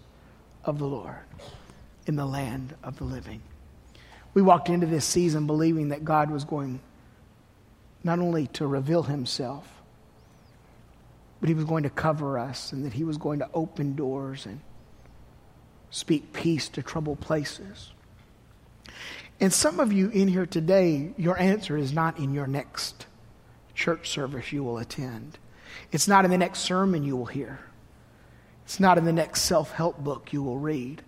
of 0.63 0.77
the 0.77 0.85
Lord 0.85 1.15
in 2.05 2.15
the 2.15 2.27
land 2.27 2.75
of 2.83 2.99
the 2.99 3.05
living. 3.05 3.41
We 4.35 4.43
walked 4.43 4.69
into 4.69 4.85
this 4.85 5.05
season 5.05 5.47
believing 5.47 5.89
that 5.89 6.05
God 6.05 6.29
was 6.29 6.43
going 6.43 6.79
not 8.03 8.19
only 8.19 8.47
to 8.47 8.67
reveal 8.67 9.03
himself, 9.03 9.67
but 11.39 11.49
he 11.49 11.55
was 11.55 11.65
going 11.65 11.83
to 11.83 11.89
cover 11.89 12.39
us 12.39 12.71
and 12.71 12.85
that 12.85 12.93
he 12.93 13.03
was 13.03 13.17
going 13.17 13.39
to 13.39 13.49
open 13.53 13.95
doors 13.95 14.45
and 14.45 14.59
speak 15.89 16.33
peace 16.33 16.67
to 16.69 16.81
troubled 16.81 17.19
places. 17.19 17.91
And 19.39 19.53
some 19.53 19.79
of 19.79 19.93
you 19.93 20.09
in 20.09 20.27
here 20.27 20.45
today, 20.45 21.13
your 21.17 21.39
answer 21.39 21.77
is 21.77 21.93
not 21.93 22.17
in 22.17 22.33
your 22.33 22.47
next 22.47 23.05
church 23.75 24.09
service 24.09 24.51
you 24.51 24.63
will 24.63 24.79
attend. 24.79 25.37
It's 25.91 26.07
not 26.07 26.25
in 26.25 26.31
the 26.31 26.37
next 26.37 26.59
sermon 26.59 27.03
you 27.03 27.15
will 27.15 27.27
hear. 27.27 27.59
It's 28.65 28.79
not 28.79 28.97
in 28.97 29.05
the 29.05 29.13
next 29.13 29.43
self 29.43 29.71
help 29.71 29.99
book 29.99 30.33
you 30.33 30.41
will 30.41 30.57
read, 30.57 31.03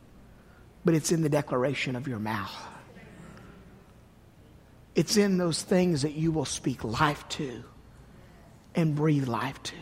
but 0.85 0.93
it's 0.93 1.11
in 1.11 1.23
the 1.23 1.29
declaration 1.29 1.95
of 1.95 2.07
your 2.07 2.19
mouth. 2.19 2.55
It's 4.95 5.17
in 5.17 5.37
those 5.37 5.61
things 5.61 6.01
that 6.01 6.13
you 6.13 6.31
will 6.31 6.45
speak 6.45 6.83
life 6.83 7.27
to 7.29 7.63
and 8.75 8.95
breathe 8.95 9.27
life 9.27 9.61
to. 9.63 9.75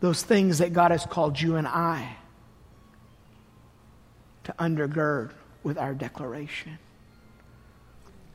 Those 0.00 0.22
things 0.22 0.58
that 0.58 0.72
God 0.72 0.90
has 0.90 1.04
called 1.04 1.40
you 1.40 1.56
and 1.56 1.66
I 1.66 2.16
to 4.44 4.52
undergird 4.58 5.30
with 5.62 5.78
our 5.78 5.94
declaration. 5.94 6.78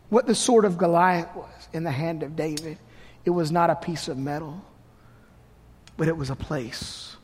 What 0.10 0.26
the 0.26 0.36
sword 0.36 0.64
of 0.64 0.78
Goliath 0.78 1.36
was 1.36 1.68
in 1.74 1.84
the 1.84 1.92
hand 1.92 2.24
of 2.24 2.36
David, 2.36 2.78
it 3.26 3.32
was 3.32 3.52
not 3.52 3.70
a 3.70 3.76
piece 3.76 4.08
of 4.08 4.18
metal, 4.18 4.64
but 5.98 6.08
it 6.08 6.16
was 6.16 6.30
a 6.30 6.36
place 6.36 7.18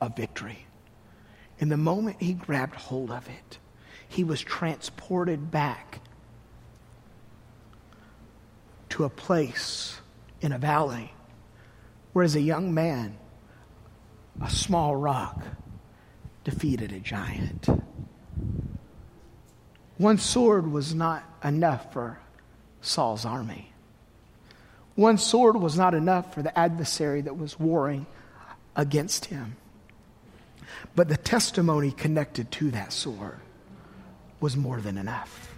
of 0.00 0.14
victory. 0.16 0.66
In 1.58 1.70
the 1.70 1.76
moment 1.76 2.16
he 2.20 2.34
grabbed 2.34 2.74
hold 2.74 3.10
of 3.10 3.26
it, 3.28 3.58
he 4.06 4.24
was 4.24 4.40
transported 4.42 5.50
back 5.50 6.00
to 8.94 9.02
a 9.02 9.10
place 9.10 10.00
in 10.40 10.52
a 10.52 10.58
valley 10.58 11.12
where, 12.12 12.24
as 12.24 12.36
a 12.36 12.40
young 12.40 12.72
man, 12.72 13.18
a 14.40 14.48
small 14.48 14.94
rock 14.94 15.42
defeated 16.44 16.92
a 16.92 17.00
giant. 17.00 17.66
One 19.98 20.18
sword 20.18 20.70
was 20.70 20.94
not 20.94 21.24
enough 21.42 21.92
for 21.92 22.20
Saul's 22.82 23.24
army. 23.24 23.72
One 24.94 25.18
sword 25.18 25.56
was 25.56 25.76
not 25.76 25.94
enough 25.94 26.32
for 26.32 26.42
the 26.42 26.56
adversary 26.56 27.20
that 27.22 27.36
was 27.36 27.58
warring 27.58 28.06
against 28.76 29.24
him. 29.24 29.56
But 30.94 31.08
the 31.08 31.16
testimony 31.16 31.90
connected 31.90 32.52
to 32.52 32.70
that 32.70 32.92
sword 32.92 33.40
was 34.38 34.56
more 34.56 34.80
than 34.80 34.96
enough. 34.96 35.53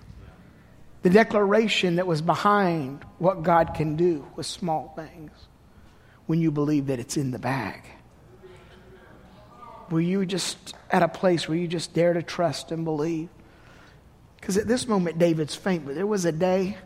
The 1.07 1.13
declaration 1.13 1.97
that 1.97 2.07
was 2.09 2.21
behind 2.21 3.05
what 3.19 3.45
God 3.45 3.75
can 3.75 3.95
do 3.95 4.27
with 4.35 4.45
small 4.45 4.93
things 4.97 5.31
when 6.27 6.41
you 6.41 6.51
believe 6.51 6.89
that 6.89 6.99
it's 6.99 7.17
in 7.17 7.31
the 7.31 7.39
bag. 7.39 7.85
Were 9.89 10.01
you 10.01 10.27
just 10.27 10.75
at 10.91 11.05
a 11.05 11.09
place 11.09 11.49
where 11.49 11.57
you 11.57 11.69
just 11.69 11.95
dare 11.95 12.13
to 12.13 12.25
trust 12.25 12.73
and 12.73 12.85
believe? 12.85 13.29
Because 14.41 14.57
at 14.57 14.67
this 14.67 14.89
moment, 14.89 15.17
David's 15.17 15.55
faint, 15.55 15.87
but 15.87 15.95
there 15.95 16.09
was 16.09 16.25
a 16.25 16.33
day 16.33 16.77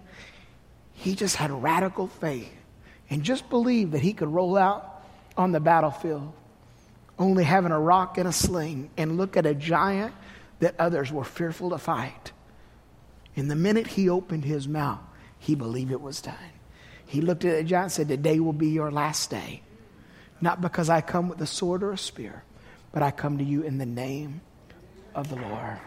he 0.92 1.14
just 1.14 1.37
had 1.37 1.50
radical 1.50 2.06
faith 2.06 2.52
and 3.09 3.22
just 3.22 3.48
believed 3.48 3.92
that 3.92 4.02
he 4.02 4.12
could 4.12 4.28
roll 4.28 4.59
out 4.59 5.02
on 5.35 5.52
the 5.52 5.61
battlefield, 5.61 6.30
only 7.18 7.44
having 7.44 7.72
a 7.72 7.80
rock 7.80 8.18
and 8.18 8.28
a 8.28 8.33
sling, 8.33 8.90
and 8.98 9.16
look 9.16 9.38
at 9.38 9.46
a 9.46 9.54
giant 9.54 10.12
that 10.59 10.74
others 10.78 11.11
were 11.11 11.24
fearful 11.24 11.70
to 11.70 11.78
fight. 11.78 12.33
And 13.37 13.51
the 13.51 13.57
minute 13.57 13.87
he 13.87 14.09
opened 14.09 14.45
his 14.45 14.66
mouth, 14.66 15.01
he 15.38 15.55
believed 15.55 15.93
it 15.93 16.01
was 16.01 16.21
done. 16.21 16.35
He 17.07 17.21
looked 17.21 17.45
at 17.45 17.66
giant 17.66 17.85
and 17.85 17.93
said, 17.93 18.09
Today 18.09 18.38
will 18.40 18.53
be 18.53 18.69
your 18.69 18.90
last 18.90 19.31
day. 19.31 19.62
Not 20.40 20.61
because 20.61 20.88
I 20.88 21.01
come 21.01 21.29
with 21.29 21.40
a 21.40 21.47
sword 21.47 21.83
or 21.83 21.93
a 21.93 21.99
spear, 21.99 22.45
but 22.93 23.03
I 23.03 23.11
come 23.11 23.38
to 23.38 23.45
you 23.45 23.62
in 23.62 23.79
the 23.79 23.87
name 23.87 24.40
of 25.14 25.29
the 25.29 25.37
Lord. 25.37 25.79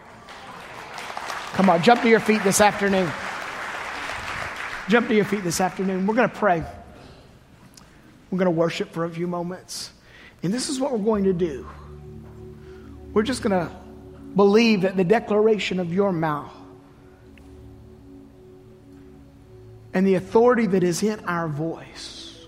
Come 1.54 1.70
on, 1.70 1.82
jump 1.82 2.02
to 2.02 2.08
your 2.08 2.20
feet 2.20 2.42
this 2.42 2.60
afternoon. 2.60 3.10
Jump 4.88 5.08
to 5.08 5.14
your 5.14 5.24
feet 5.24 5.44
this 5.44 5.60
afternoon. 5.60 6.06
We're 6.06 6.14
going 6.14 6.28
to 6.28 6.34
pray. 6.34 6.62
We're 8.30 8.38
going 8.38 8.46
to 8.46 8.50
worship 8.50 8.92
for 8.92 9.04
a 9.04 9.10
few 9.10 9.26
moments. 9.26 9.90
And 10.42 10.52
this 10.52 10.68
is 10.68 10.78
what 10.78 10.92
we're 10.92 10.98
going 10.98 11.24
to 11.24 11.32
do. 11.32 11.66
We're 13.12 13.22
just 13.22 13.42
going 13.42 13.66
to 13.66 13.74
believe 14.34 14.82
that 14.82 14.96
the 14.96 15.04
declaration 15.04 15.80
of 15.80 15.92
your 15.92 16.12
mouth 16.12 16.52
and 19.94 20.04
the 20.06 20.16
authority 20.16 20.66
that 20.66 20.82
is 20.82 21.02
in 21.02 21.24
our 21.24 21.48
voice. 21.48 22.46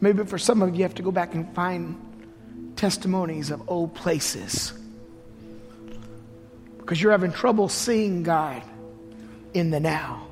Maybe 0.00 0.24
for 0.24 0.36
some 0.36 0.60
of 0.60 0.70
you, 0.70 0.78
you 0.78 0.82
have 0.82 0.96
to 0.96 1.02
go 1.02 1.12
back 1.12 1.34
and 1.34 1.54
find 1.54 2.74
testimonies 2.76 3.50
of 3.50 3.62
old 3.70 3.94
places 3.94 4.72
because 6.78 7.00
you're 7.00 7.12
having 7.12 7.30
trouble 7.30 7.68
seeing 7.68 8.24
God 8.24 8.60
in 9.54 9.70
the 9.70 9.78
now. 9.78 10.26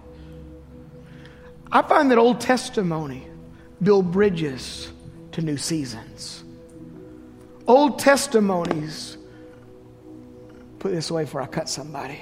I 1.70 1.82
find 1.82 2.10
that 2.10 2.18
old 2.18 2.40
testimony 2.40 3.28
build 3.80 4.10
bridges 4.10 4.90
to 5.32 5.42
new 5.42 5.56
seasons. 5.56 6.42
Old 7.68 8.00
testimonies, 8.00 9.16
put 10.80 10.90
this 10.90 11.10
away 11.10 11.22
before 11.22 11.42
I 11.42 11.46
cut 11.46 11.68
somebody. 11.68 12.20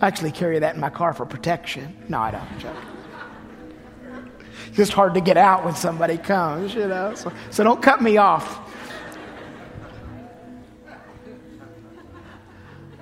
I 0.00 0.06
actually 0.06 0.32
carry 0.32 0.58
that 0.58 0.74
in 0.74 0.80
my 0.80 0.88
car 0.88 1.12
for 1.12 1.26
protection. 1.26 2.04
No, 2.08 2.20
I 2.20 2.30
don't. 2.30 2.74
It's 4.68 4.76
just 4.76 4.92
hard 4.92 5.14
to 5.14 5.20
get 5.20 5.36
out 5.36 5.64
when 5.64 5.74
somebody 5.74 6.16
comes, 6.16 6.74
you 6.74 6.88
know. 6.88 7.14
So, 7.14 7.32
so 7.50 7.64
don't 7.64 7.82
cut 7.82 8.00
me 8.00 8.16
off. 8.16 8.58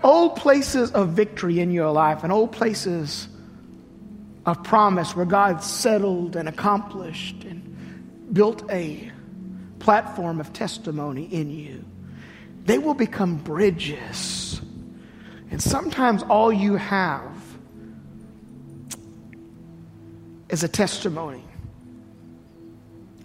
Old 0.02 0.36
places 0.36 0.90
of 0.92 1.10
victory 1.10 1.60
in 1.60 1.70
your 1.70 1.90
life 1.90 2.24
and 2.24 2.32
old 2.32 2.52
places 2.52 3.28
of 4.46 4.62
promise 4.64 5.14
where 5.14 5.26
God 5.26 5.62
settled 5.62 6.36
and 6.36 6.48
accomplished 6.48 7.44
and 7.44 8.32
built 8.32 8.68
a 8.70 9.10
platform 9.78 10.40
of 10.40 10.52
testimony 10.52 11.24
in 11.24 11.50
you, 11.50 11.84
they 12.64 12.78
will 12.78 12.94
become 12.94 13.36
bridges 13.36 14.60
and 15.50 15.62
sometimes 15.62 16.22
all 16.24 16.52
you 16.52 16.76
have 16.76 17.32
is 20.48 20.62
a 20.62 20.68
testimony 20.68 21.42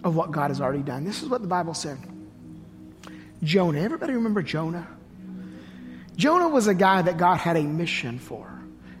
of 0.02 0.14
what 0.14 0.30
God 0.30 0.50
has 0.50 0.60
already 0.60 0.82
done. 0.82 1.04
This 1.04 1.22
is 1.22 1.28
what 1.28 1.40
the 1.40 1.48
Bible 1.48 1.74
said. 1.74 1.98
Jonah. 3.42 3.80
Everybody 3.80 4.14
remember 4.14 4.42
Jonah? 4.42 4.86
Jonah 6.16 6.48
was 6.48 6.66
a 6.66 6.74
guy 6.74 7.02
that 7.02 7.16
God 7.18 7.36
had 7.36 7.56
a 7.56 7.62
mission 7.62 8.18
for. 8.18 8.50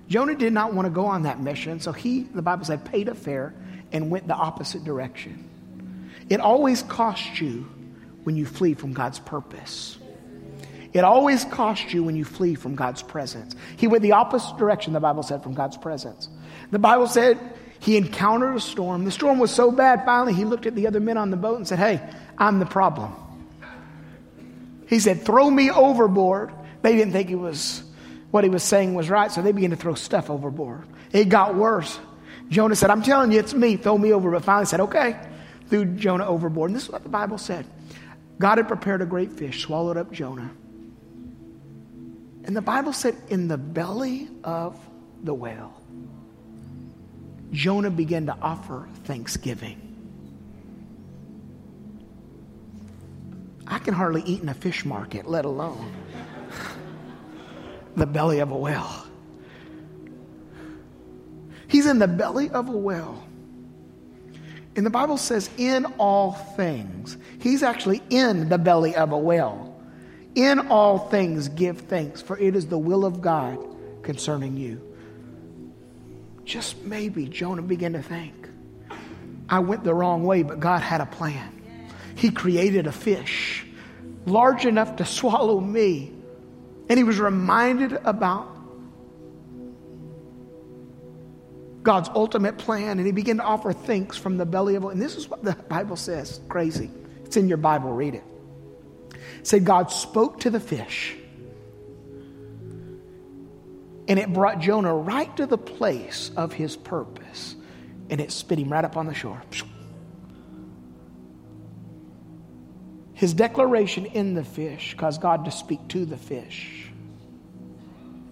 Jonah 0.08 0.34
did 0.34 0.52
not 0.52 0.74
want 0.74 0.86
to 0.86 0.90
go 0.90 1.06
on 1.06 1.22
that 1.22 1.40
mission, 1.40 1.80
so 1.80 1.92
he, 1.92 2.24
the 2.24 2.42
Bible 2.42 2.64
said, 2.64 2.84
paid 2.84 3.08
a 3.08 3.14
fare 3.14 3.54
and 3.92 4.10
went 4.10 4.26
the 4.26 4.34
opposite 4.34 4.84
direction. 4.84 5.48
It 6.28 6.40
always 6.40 6.82
costs 6.82 7.40
you 7.40 7.68
when 8.24 8.36
you 8.36 8.44
flee 8.46 8.74
from 8.74 8.92
God's 8.92 9.18
purpose. 9.18 9.98
It 10.94 11.02
always 11.02 11.44
costs 11.44 11.92
you 11.92 12.04
when 12.04 12.14
you 12.14 12.24
flee 12.24 12.54
from 12.54 12.76
God's 12.76 13.02
presence. 13.02 13.56
He 13.76 13.88
went 13.88 14.02
the 14.02 14.12
opposite 14.12 14.56
direction, 14.56 14.92
the 14.92 15.00
Bible 15.00 15.24
said, 15.24 15.42
from 15.42 15.52
God's 15.52 15.76
presence. 15.76 16.28
The 16.70 16.78
Bible 16.78 17.08
said 17.08 17.38
he 17.80 17.96
encountered 17.96 18.54
a 18.56 18.60
storm. 18.60 19.04
The 19.04 19.10
storm 19.10 19.40
was 19.40 19.50
so 19.50 19.72
bad, 19.72 20.04
finally, 20.04 20.32
he 20.32 20.44
looked 20.44 20.66
at 20.66 20.76
the 20.76 20.86
other 20.86 21.00
men 21.00 21.18
on 21.18 21.30
the 21.30 21.36
boat 21.36 21.56
and 21.56 21.66
said, 21.66 21.80
Hey, 21.80 22.00
I'm 22.38 22.60
the 22.60 22.66
problem. 22.66 23.12
He 24.86 25.00
said, 25.00 25.22
Throw 25.22 25.50
me 25.50 25.70
overboard. 25.70 26.52
They 26.82 26.94
didn't 26.96 27.12
think 27.12 27.28
he 27.28 27.34
was 27.34 27.82
what 28.30 28.44
he 28.44 28.50
was 28.50 28.62
saying 28.62 28.94
was 28.94 29.10
right, 29.10 29.30
so 29.30 29.42
they 29.42 29.52
began 29.52 29.70
to 29.70 29.76
throw 29.76 29.94
stuff 29.94 30.30
overboard. 30.30 30.86
It 31.12 31.28
got 31.28 31.56
worse. 31.56 31.98
Jonah 32.50 32.76
said, 32.76 32.90
I'm 32.90 33.02
telling 33.02 33.32
you, 33.32 33.40
it's 33.40 33.54
me. 33.54 33.76
Throw 33.76 33.98
me 33.98 34.12
over. 34.12 34.30
But 34.30 34.44
finally 34.44 34.66
said, 34.66 34.80
Okay. 34.80 35.18
Threw 35.70 35.86
Jonah 35.86 36.26
overboard. 36.26 36.70
And 36.70 36.76
this 36.76 36.84
is 36.84 36.90
what 36.90 37.02
the 37.02 37.08
Bible 37.08 37.38
said 37.38 37.66
God 38.38 38.58
had 38.58 38.68
prepared 38.68 39.02
a 39.02 39.06
great 39.06 39.32
fish, 39.32 39.62
swallowed 39.62 39.96
up 39.96 40.12
Jonah. 40.12 40.50
And 42.44 42.56
the 42.56 42.62
Bible 42.62 42.92
said, 42.92 43.16
In 43.28 43.48
the 43.48 43.58
belly 43.58 44.28
of 44.44 44.78
the 45.22 45.34
whale, 45.34 45.80
Jonah 47.52 47.90
began 47.90 48.26
to 48.26 48.36
offer 48.40 48.88
thanksgiving. 49.04 49.80
I 53.66 53.78
can 53.78 53.94
hardly 53.94 54.22
eat 54.22 54.42
in 54.42 54.48
a 54.48 54.54
fish 54.54 54.84
market, 54.84 55.26
let 55.26 55.44
alone 55.46 55.92
the 57.96 58.06
belly 58.06 58.40
of 58.40 58.50
a 58.50 58.56
whale. 58.56 59.04
He's 61.68 61.86
in 61.86 61.98
the 61.98 62.08
belly 62.08 62.50
of 62.50 62.68
a 62.68 62.76
whale. 62.76 63.26
And 64.76 64.84
the 64.84 64.90
Bible 64.90 65.16
says, 65.16 65.48
in 65.56 65.86
all 65.98 66.32
things. 66.32 67.16
He's 67.40 67.62
actually 67.62 68.02
in 68.10 68.48
the 68.48 68.58
belly 68.58 68.94
of 68.96 69.12
a 69.12 69.18
whale. 69.18 69.73
In 70.34 70.68
all 70.68 70.98
things, 70.98 71.48
give 71.48 71.80
thanks, 71.82 72.20
for 72.20 72.36
it 72.38 72.56
is 72.56 72.66
the 72.66 72.78
will 72.78 73.04
of 73.04 73.20
God 73.20 73.58
concerning 74.02 74.56
you. 74.56 74.80
Just 76.44 76.82
maybe 76.82 77.26
Jonah 77.26 77.62
began 77.62 77.92
to 77.92 78.02
think, 78.02 78.48
I 79.48 79.60
went 79.60 79.84
the 79.84 79.94
wrong 79.94 80.24
way, 80.24 80.42
but 80.42 80.60
God 80.60 80.82
had 80.82 81.00
a 81.00 81.06
plan. 81.06 81.50
He 82.16 82.30
created 82.30 82.86
a 82.86 82.92
fish 82.92 83.66
large 84.26 84.66
enough 84.66 84.96
to 84.96 85.04
swallow 85.04 85.60
me. 85.60 86.12
And 86.88 86.98
he 86.98 87.04
was 87.04 87.18
reminded 87.18 87.92
about 88.04 88.50
God's 91.82 92.08
ultimate 92.14 92.58
plan, 92.58 92.98
and 92.98 93.06
he 93.06 93.12
began 93.12 93.36
to 93.36 93.42
offer 93.42 93.72
thanks 93.72 94.16
from 94.16 94.38
the 94.38 94.46
belly 94.46 94.74
of. 94.74 94.84
And 94.84 95.00
this 95.00 95.16
is 95.16 95.28
what 95.28 95.44
the 95.44 95.52
Bible 95.68 95.96
says. 95.96 96.40
Crazy. 96.48 96.90
It's 97.24 97.36
in 97.36 97.48
your 97.48 97.58
Bible. 97.58 97.92
Read 97.92 98.14
it. 98.14 98.24
Said 99.44 99.64
God 99.64 99.92
spoke 99.92 100.40
to 100.40 100.50
the 100.50 100.58
fish, 100.58 101.14
and 104.08 104.18
it 104.18 104.32
brought 104.32 104.58
Jonah 104.58 104.94
right 104.94 105.34
to 105.36 105.46
the 105.46 105.58
place 105.58 106.30
of 106.36 106.52
his 106.52 106.76
purpose, 106.76 107.54
and 108.10 108.20
it 108.20 108.32
spit 108.32 108.58
him 108.58 108.70
right 108.70 108.84
up 108.84 108.96
on 108.96 109.06
the 109.06 109.14
shore. 109.14 109.42
His 113.12 113.32
declaration 113.32 114.06
in 114.06 114.34
the 114.34 114.44
fish 114.44 114.96
caused 114.96 115.20
God 115.20 115.44
to 115.44 115.50
speak 115.50 115.86
to 115.88 116.04
the 116.04 116.16
fish 116.16 116.90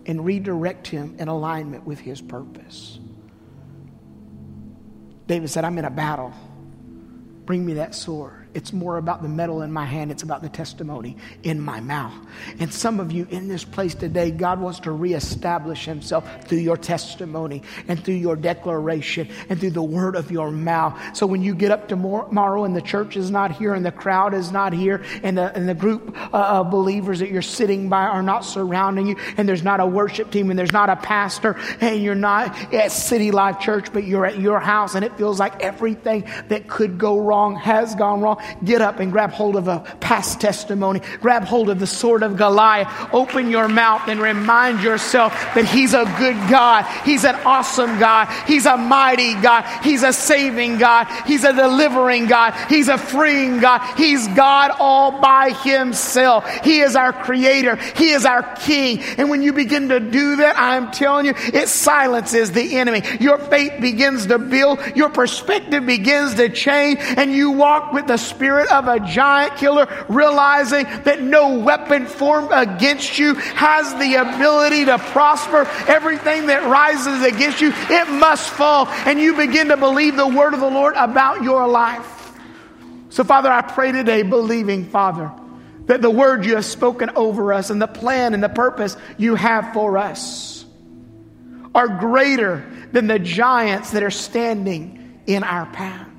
and 0.06 0.24
redirect 0.24 0.88
him 0.88 1.16
in 1.18 1.28
alignment 1.28 1.86
with 1.86 2.00
his 2.00 2.20
purpose. 2.20 2.98
David 5.26 5.50
said, 5.50 5.64
I'm 5.64 5.78
in 5.78 5.84
a 5.84 5.90
battle. 5.90 6.32
Bring 7.44 7.64
me 7.64 7.74
that 7.74 7.94
sword. 7.94 8.41
It's 8.54 8.72
more 8.72 8.98
about 8.98 9.22
the 9.22 9.28
metal 9.28 9.62
in 9.62 9.72
my 9.72 9.86
hand, 9.86 10.10
it's 10.10 10.22
about 10.22 10.42
the 10.42 10.48
testimony 10.48 11.16
in 11.42 11.60
my 11.60 11.80
mouth. 11.80 12.12
And 12.58 12.72
some 12.72 13.00
of 13.00 13.10
you 13.10 13.26
in 13.30 13.48
this 13.48 13.64
place 13.64 13.94
today, 13.94 14.30
God 14.30 14.60
wants 14.60 14.80
to 14.80 14.92
reestablish 14.92 15.86
Himself 15.86 16.44
through 16.44 16.58
your 16.58 16.76
testimony 16.76 17.62
and 17.88 18.02
through 18.02 18.14
your 18.14 18.36
declaration 18.36 19.28
and 19.48 19.58
through 19.58 19.70
the 19.70 19.82
word 19.82 20.16
of 20.16 20.30
your 20.30 20.50
mouth. 20.50 21.00
So 21.16 21.26
when 21.26 21.42
you 21.42 21.54
get 21.54 21.70
up 21.70 21.88
tomorrow 21.88 22.64
and 22.64 22.76
the 22.76 22.82
church 22.82 23.16
is 23.16 23.30
not 23.30 23.52
here 23.52 23.74
and 23.74 23.84
the 23.84 23.92
crowd 23.92 24.34
is 24.34 24.52
not 24.52 24.72
here 24.72 25.02
and 25.22 25.38
the, 25.38 25.54
and 25.54 25.68
the 25.68 25.74
group 25.74 26.14
uh, 26.34 26.36
of 26.36 26.70
believers 26.70 27.20
that 27.20 27.30
you're 27.30 27.42
sitting 27.42 27.88
by 27.88 28.02
are 28.04 28.22
not 28.22 28.44
surrounding 28.44 29.08
you 29.08 29.16
and 29.36 29.48
there's 29.48 29.62
not 29.62 29.80
a 29.80 29.86
worship 29.86 30.30
team 30.30 30.50
and 30.50 30.58
there's 30.58 30.72
not 30.72 30.90
a 30.90 30.96
pastor 30.96 31.56
and 31.80 32.02
you're 32.02 32.14
not 32.14 32.54
at 32.74 32.92
City 32.92 33.30
Life 33.30 33.60
Church, 33.60 33.92
but 33.92 34.04
you're 34.04 34.26
at 34.26 34.38
your 34.38 34.60
house 34.60 34.94
and 34.94 35.04
it 35.04 35.16
feels 35.16 35.38
like 35.38 35.62
everything 35.62 36.28
that 36.48 36.68
could 36.68 36.98
go 36.98 37.18
wrong 37.18 37.56
has 37.56 37.94
gone 37.94 38.20
wrong 38.20 38.41
get 38.64 38.80
up 38.80 39.00
and 39.00 39.12
grab 39.12 39.30
hold 39.30 39.56
of 39.56 39.68
a 39.68 39.80
past 40.00 40.40
testimony. 40.40 41.00
Grab 41.20 41.44
hold 41.44 41.70
of 41.70 41.78
the 41.78 41.86
sword 41.86 42.22
of 42.22 42.36
Goliath. 42.36 42.88
Open 43.12 43.50
your 43.50 43.68
mouth 43.68 44.08
and 44.08 44.20
remind 44.20 44.82
yourself 44.82 45.32
that 45.54 45.64
He's 45.64 45.94
a 45.94 46.04
good 46.18 46.36
God. 46.50 46.84
He's 47.04 47.24
an 47.24 47.34
awesome 47.44 47.98
God. 47.98 48.28
He's 48.46 48.66
a 48.66 48.76
mighty 48.76 49.34
God. 49.34 49.64
He's 49.82 50.02
a 50.02 50.12
saving 50.12 50.78
God. 50.78 51.06
He's 51.26 51.44
a 51.44 51.52
delivering 51.52 52.26
God. 52.26 52.54
He's 52.68 52.88
a 52.88 52.98
freeing 52.98 53.60
God. 53.60 53.80
He's 53.96 54.28
God 54.28 54.72
all 54.78 55.20
by 55.20 55.50
Himself. 55.50 56.48
He 56.64 56.80
is 56.80 56.96
our 56.96 57.12
creator. 57.12 57.76
He 57.76 58.10
is 58.10 58.24
our 58.24 58.42
king. 58.56 59.00
And 59.18 59.30
when 59.30 59.42
you 59.42 59.52
begin 59.52 59.88
to 59.88 60.00
do 60.00 60.36
that, 60.36 60.56
I'm 60.58 60.90
telling 60.90 61.26
you, 61.26 61.34
it 61.36 61.68
silences 61.68 62.52
the 62.52 62.76
enemy. 62.78 63.02
Your 63.20 63.38
faith 63.38 63.80
begins 63.80 64.26
to 64.26 64.38
build. 64.38 64.80
Your 64.96 65.10
perspective 65.10 65.86
begins 65.86 66.34
to 66.34 66.48
change 66.48 66.98
and 67.00 67.32
you 67.32 67.50
walk 67.50 67.92
with 67.92 68.06
the 68.06 68.16
spirit 68.34 68.70
of 68.70 68.88
a 68.88 69.00
giant 69.00 69.56
killer, 69.56 69.86
realizing 70.08 70.84
that 71.04 71.22
no 71.22 71.58
weapon 71.58 72.06
formed 72.06 72.50
against 72.52 73.18
you 73.18 73.34
has 73.34 73.92
the 73.94 74.14
ability 74.14 74.84
to 74.86 74.98
prosper. 74.98 75.66
Everything 75.88 76.46
that 76.46 76.64
rises 76.68 77.22
against 77.22 77.60
you, 77.60 77.72
it 77.74 78.08
must 78.10 78.50
fall. 78.50 78.86
And 78.88 79.20
you 79.20 79.36
begin 79.36 79.68
to 79.68 79.76
believe 79.76 80.16
the 80.16 80.26
word 80.26 80.54
of 80.54 80.60
the 80.60 80.70
Lord 80.70 80.94
about 80.96 81.42
your 81.42 81.66
life. 81.68 82.32
So, 83.10 83.24
Father, 83.24 83.50
I 83.50 83.60
pray 83.60 83.92
today, 83.92 84.22
believing, 84.22 84.86
Father, 84.86 85.30
that 85.86 86.00
the 86.00 86.10
word 86.10 86.46
you 86.46 86.54
have 86.54 86.64
spoken 86.64 87.10
over 87.14 87.52
us 87.52 87.70
and 87.70 87.80
the 87.80 87.86
plan 87.86 88.34
and 88.34 88.42
the 88.42 88.48
purpose 88.48 88.96
you 89.18 89.34
have 89.34 89.74
for 89.74 89.98
us 89.98 90.64
are 91.74 91.88
greater 91.88 92.64
than 92.92 93.06
the 93.06 93.18
giants 93.18 93.90
that 93.90 94.02
are 94.02 94.10
standing 94.10 95.22
in 95.26 95.44
our 95.44 95.66
path. 95.66 96.11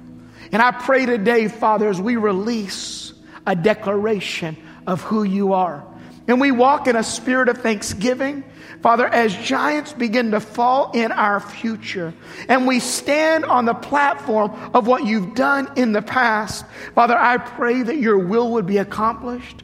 And 0.53 0.61
I 0.61 0.69
pray 0.69 1.07
today, 1.07 1.47
Father, 1.47 1.89
as 1.89 1.99
we 1.99 2.15
release 2.15 3.11
a 3.45 3.55
declaration 3.55 4.55
of 4.85 5.01
who 5.01 5.23
you 5.23 5.53
are. 5.53 5.83
And 6.27 6.39
we 6.39 6.51
walk 6.51 6.87
in 6.87 6.95
a 6.95 7.01
spirit 7.01 7.49
of 7.49 7.57
thanksgiving. 7.57 8.43
Father, 8.83 9.07
as 9.07 9.35
giants 9.35 9.93
begin 9.93 10.29
to 10.31 10.39
fall 10.39 10.91
in 10.91 11.11
our 11.11 11.39
future 11.39 12.13
and 12.47 12.67
we 12.67 12.79
stand 12.79 13.45
on 13.45 13.65
the 13.65 13.73
platform 13.73 14.51
of 14.75 14.85
what 14.85 15.05
you've 15.05 15.33
done 15.33 15.71
in 15.75 15.91
the 15.91 16.03
past, 16.03 16.65
Father, 16.93 17.17
I 17.17 17.37
pray 17.37 17.81
that 17.81 17.97
your 17.97 18.19
will 18.19 18.51
would 18.51 18.67
be 18.67 18.77
accomplished 18.77 19.63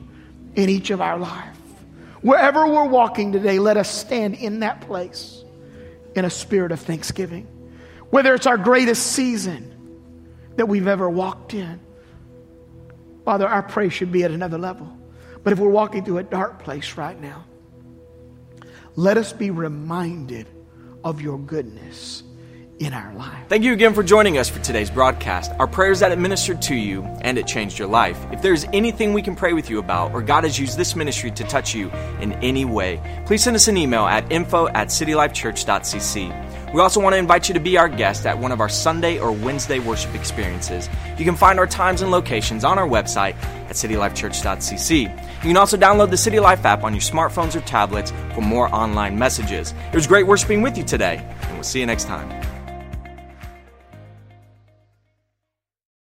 in 0.55 0.69
each 0.69 0.89
of 0.89 1.01
our 1.01 1.19
life. 1.19 1.55
Wherever 2.21 2.67
we're 2.67 2.87
walking 2.87 3.31
today, 3.31 3.59
let 3.59 3.77
us 3.77 3.93
stand 3.93 4.35
in 4.35 4.61
that 4.61 4.81
place 4.81 5.43
in 6.15 6.25
a 6.25 6.29
spirit 6.31 6.71
of 6.71 6.79
thanksgiving. 6.79 7.45
Whether 8.09 8.33
it's 8.33 8.47
our 8.47 8.57
greatest 8.57 9.05
season, 9.05 9.68
that 10.55 10.67
we've 10.67 10.87
ever 10.87 11.09
walked 11.09 11.53
in. 11.53 11.79
Father, 13.25 13.47
our 13.47 13.63
praise 13.63 13.93
should 13.93 14.11
be 14.11 14.23
at 14.23 14.31
another 14.31 14.57
level. 14.57 14.95
But 15.43 15.53
if 15.53 15.59
we're 15.59 15.69
walking 15.69 16.03
through 16.03 16.17
a 16.17 16.23
dark 16.23 16.63
place 16.63 16.97
right 16.97 17.19
now, 17.19 17.45
let 18.95 19.17
us 19.17 19.31
be 19.31 19.51
reminded 19.51 20.47
of 21.03 21.21
your 21.21 21.39
goodness 21.39 22.23
in 22.79 22.93
our 22.93 23.13
life. 23.13 23.47
Thank 23.49 23.63
you 23.63 23.73
again 23.73 23.93
for 23.93 24.03
joining 24.03 24.37
us 24.37 24.49
for 24.49 24.59
today's 24.59 24.89
broadcast. 24.89 25.51
Our 25.59 25.67
prayers 25.67 25.99
that 25.99 26.11
it 26.11 26.17
ministered 26.17 26.61
to 26.63 26.75
you 26.75 27.03
and 27.21 27.37
it 27.37 27.45
changed 27.45 27.77
your 27.77 27.89
life. 27.89 28.17
If 28.31 28.41
there's 28.41 28.65
anything 28.73 29.13
we 29.13 29.21
can 29.21 29.35
pray 29.35 29.53
with 29.53 29.69
you 29.69 29.79
about 29.79 30.13
or 30.13 30.21
God 30.21 30.45
has 30.45 30.57
used 30.57 30.77
this 30.77 30.95
ministry 30.95 31.29
to 31.31 31.43
touch 31.43 31.75
you 31.75 31.89
in 32.21 32.33
any 32.33 32.65
way, 32.65 33.23
please 33.25 33.43
send 33.43 33.55
us 33.55 33.67
an 33.67 33.77
email 33.77 34.05
at 34.05 34.31
info 34.31 34.67
at 34.69 34.87
citylifechurch.cc. 34.87 36.48
We 36.73 36.81
also 36.81 36.99
want 36.99 37.13
to 37.13 37.17
invite 37.17 37.47
you 37.47 37.53
to 37.55 37.59
be 37.59 37.77
our 37.77 37.89
guest 37.89 38.25
at 38.25 38.37
one 38.37 38.51
of 38.51 38.61
our 38.61 38.69
Sunday 38.69 39.19
or 39.19 39.31
Wednesday 39.31 39.79
worship 39.79 40.13
experiences. 40.13 40.87
You 41.17 41.25
can 41.25 41.35
find 41.35 41.57
our 41.57 41.65
times 41.65 42.01
and 42.01 42.11
locations 42.11 42.63
on 42.63 42.77
our 42.77 42.87
website 42.87 43.35
at 43.69 43.75
citylifechurch.cc. 43.75 45.01
You 45.01 45.41
can 45.41 45.57
also 45.57 45.77
download 45.77 46.11
the 46.11 46.17
City 46.17 46.39
Life 46.39 46.65
app 46.65 46.83
on 46.83 46.93
your 46.93 47.01
smartphones 47.01 47.55
or 47.55 47.61
tablets 47.61 48.11
for 48.35 48.41
more 48.41 48.73
online 48.73 49.17
messages. 49.17 49.73
It 49.91 49.95
was 49.95 50.05
great 50.05 50.27
worshiping 50.27 50.61
with 50.61 50.77
you 50.77 50.83
today, 50.83 51.25
and 51.41 51.53
we'll 51.53 51.63
see 51.63 51.79
you 51.79 51.85
next 51.85 52.05
time. 52.05 52.58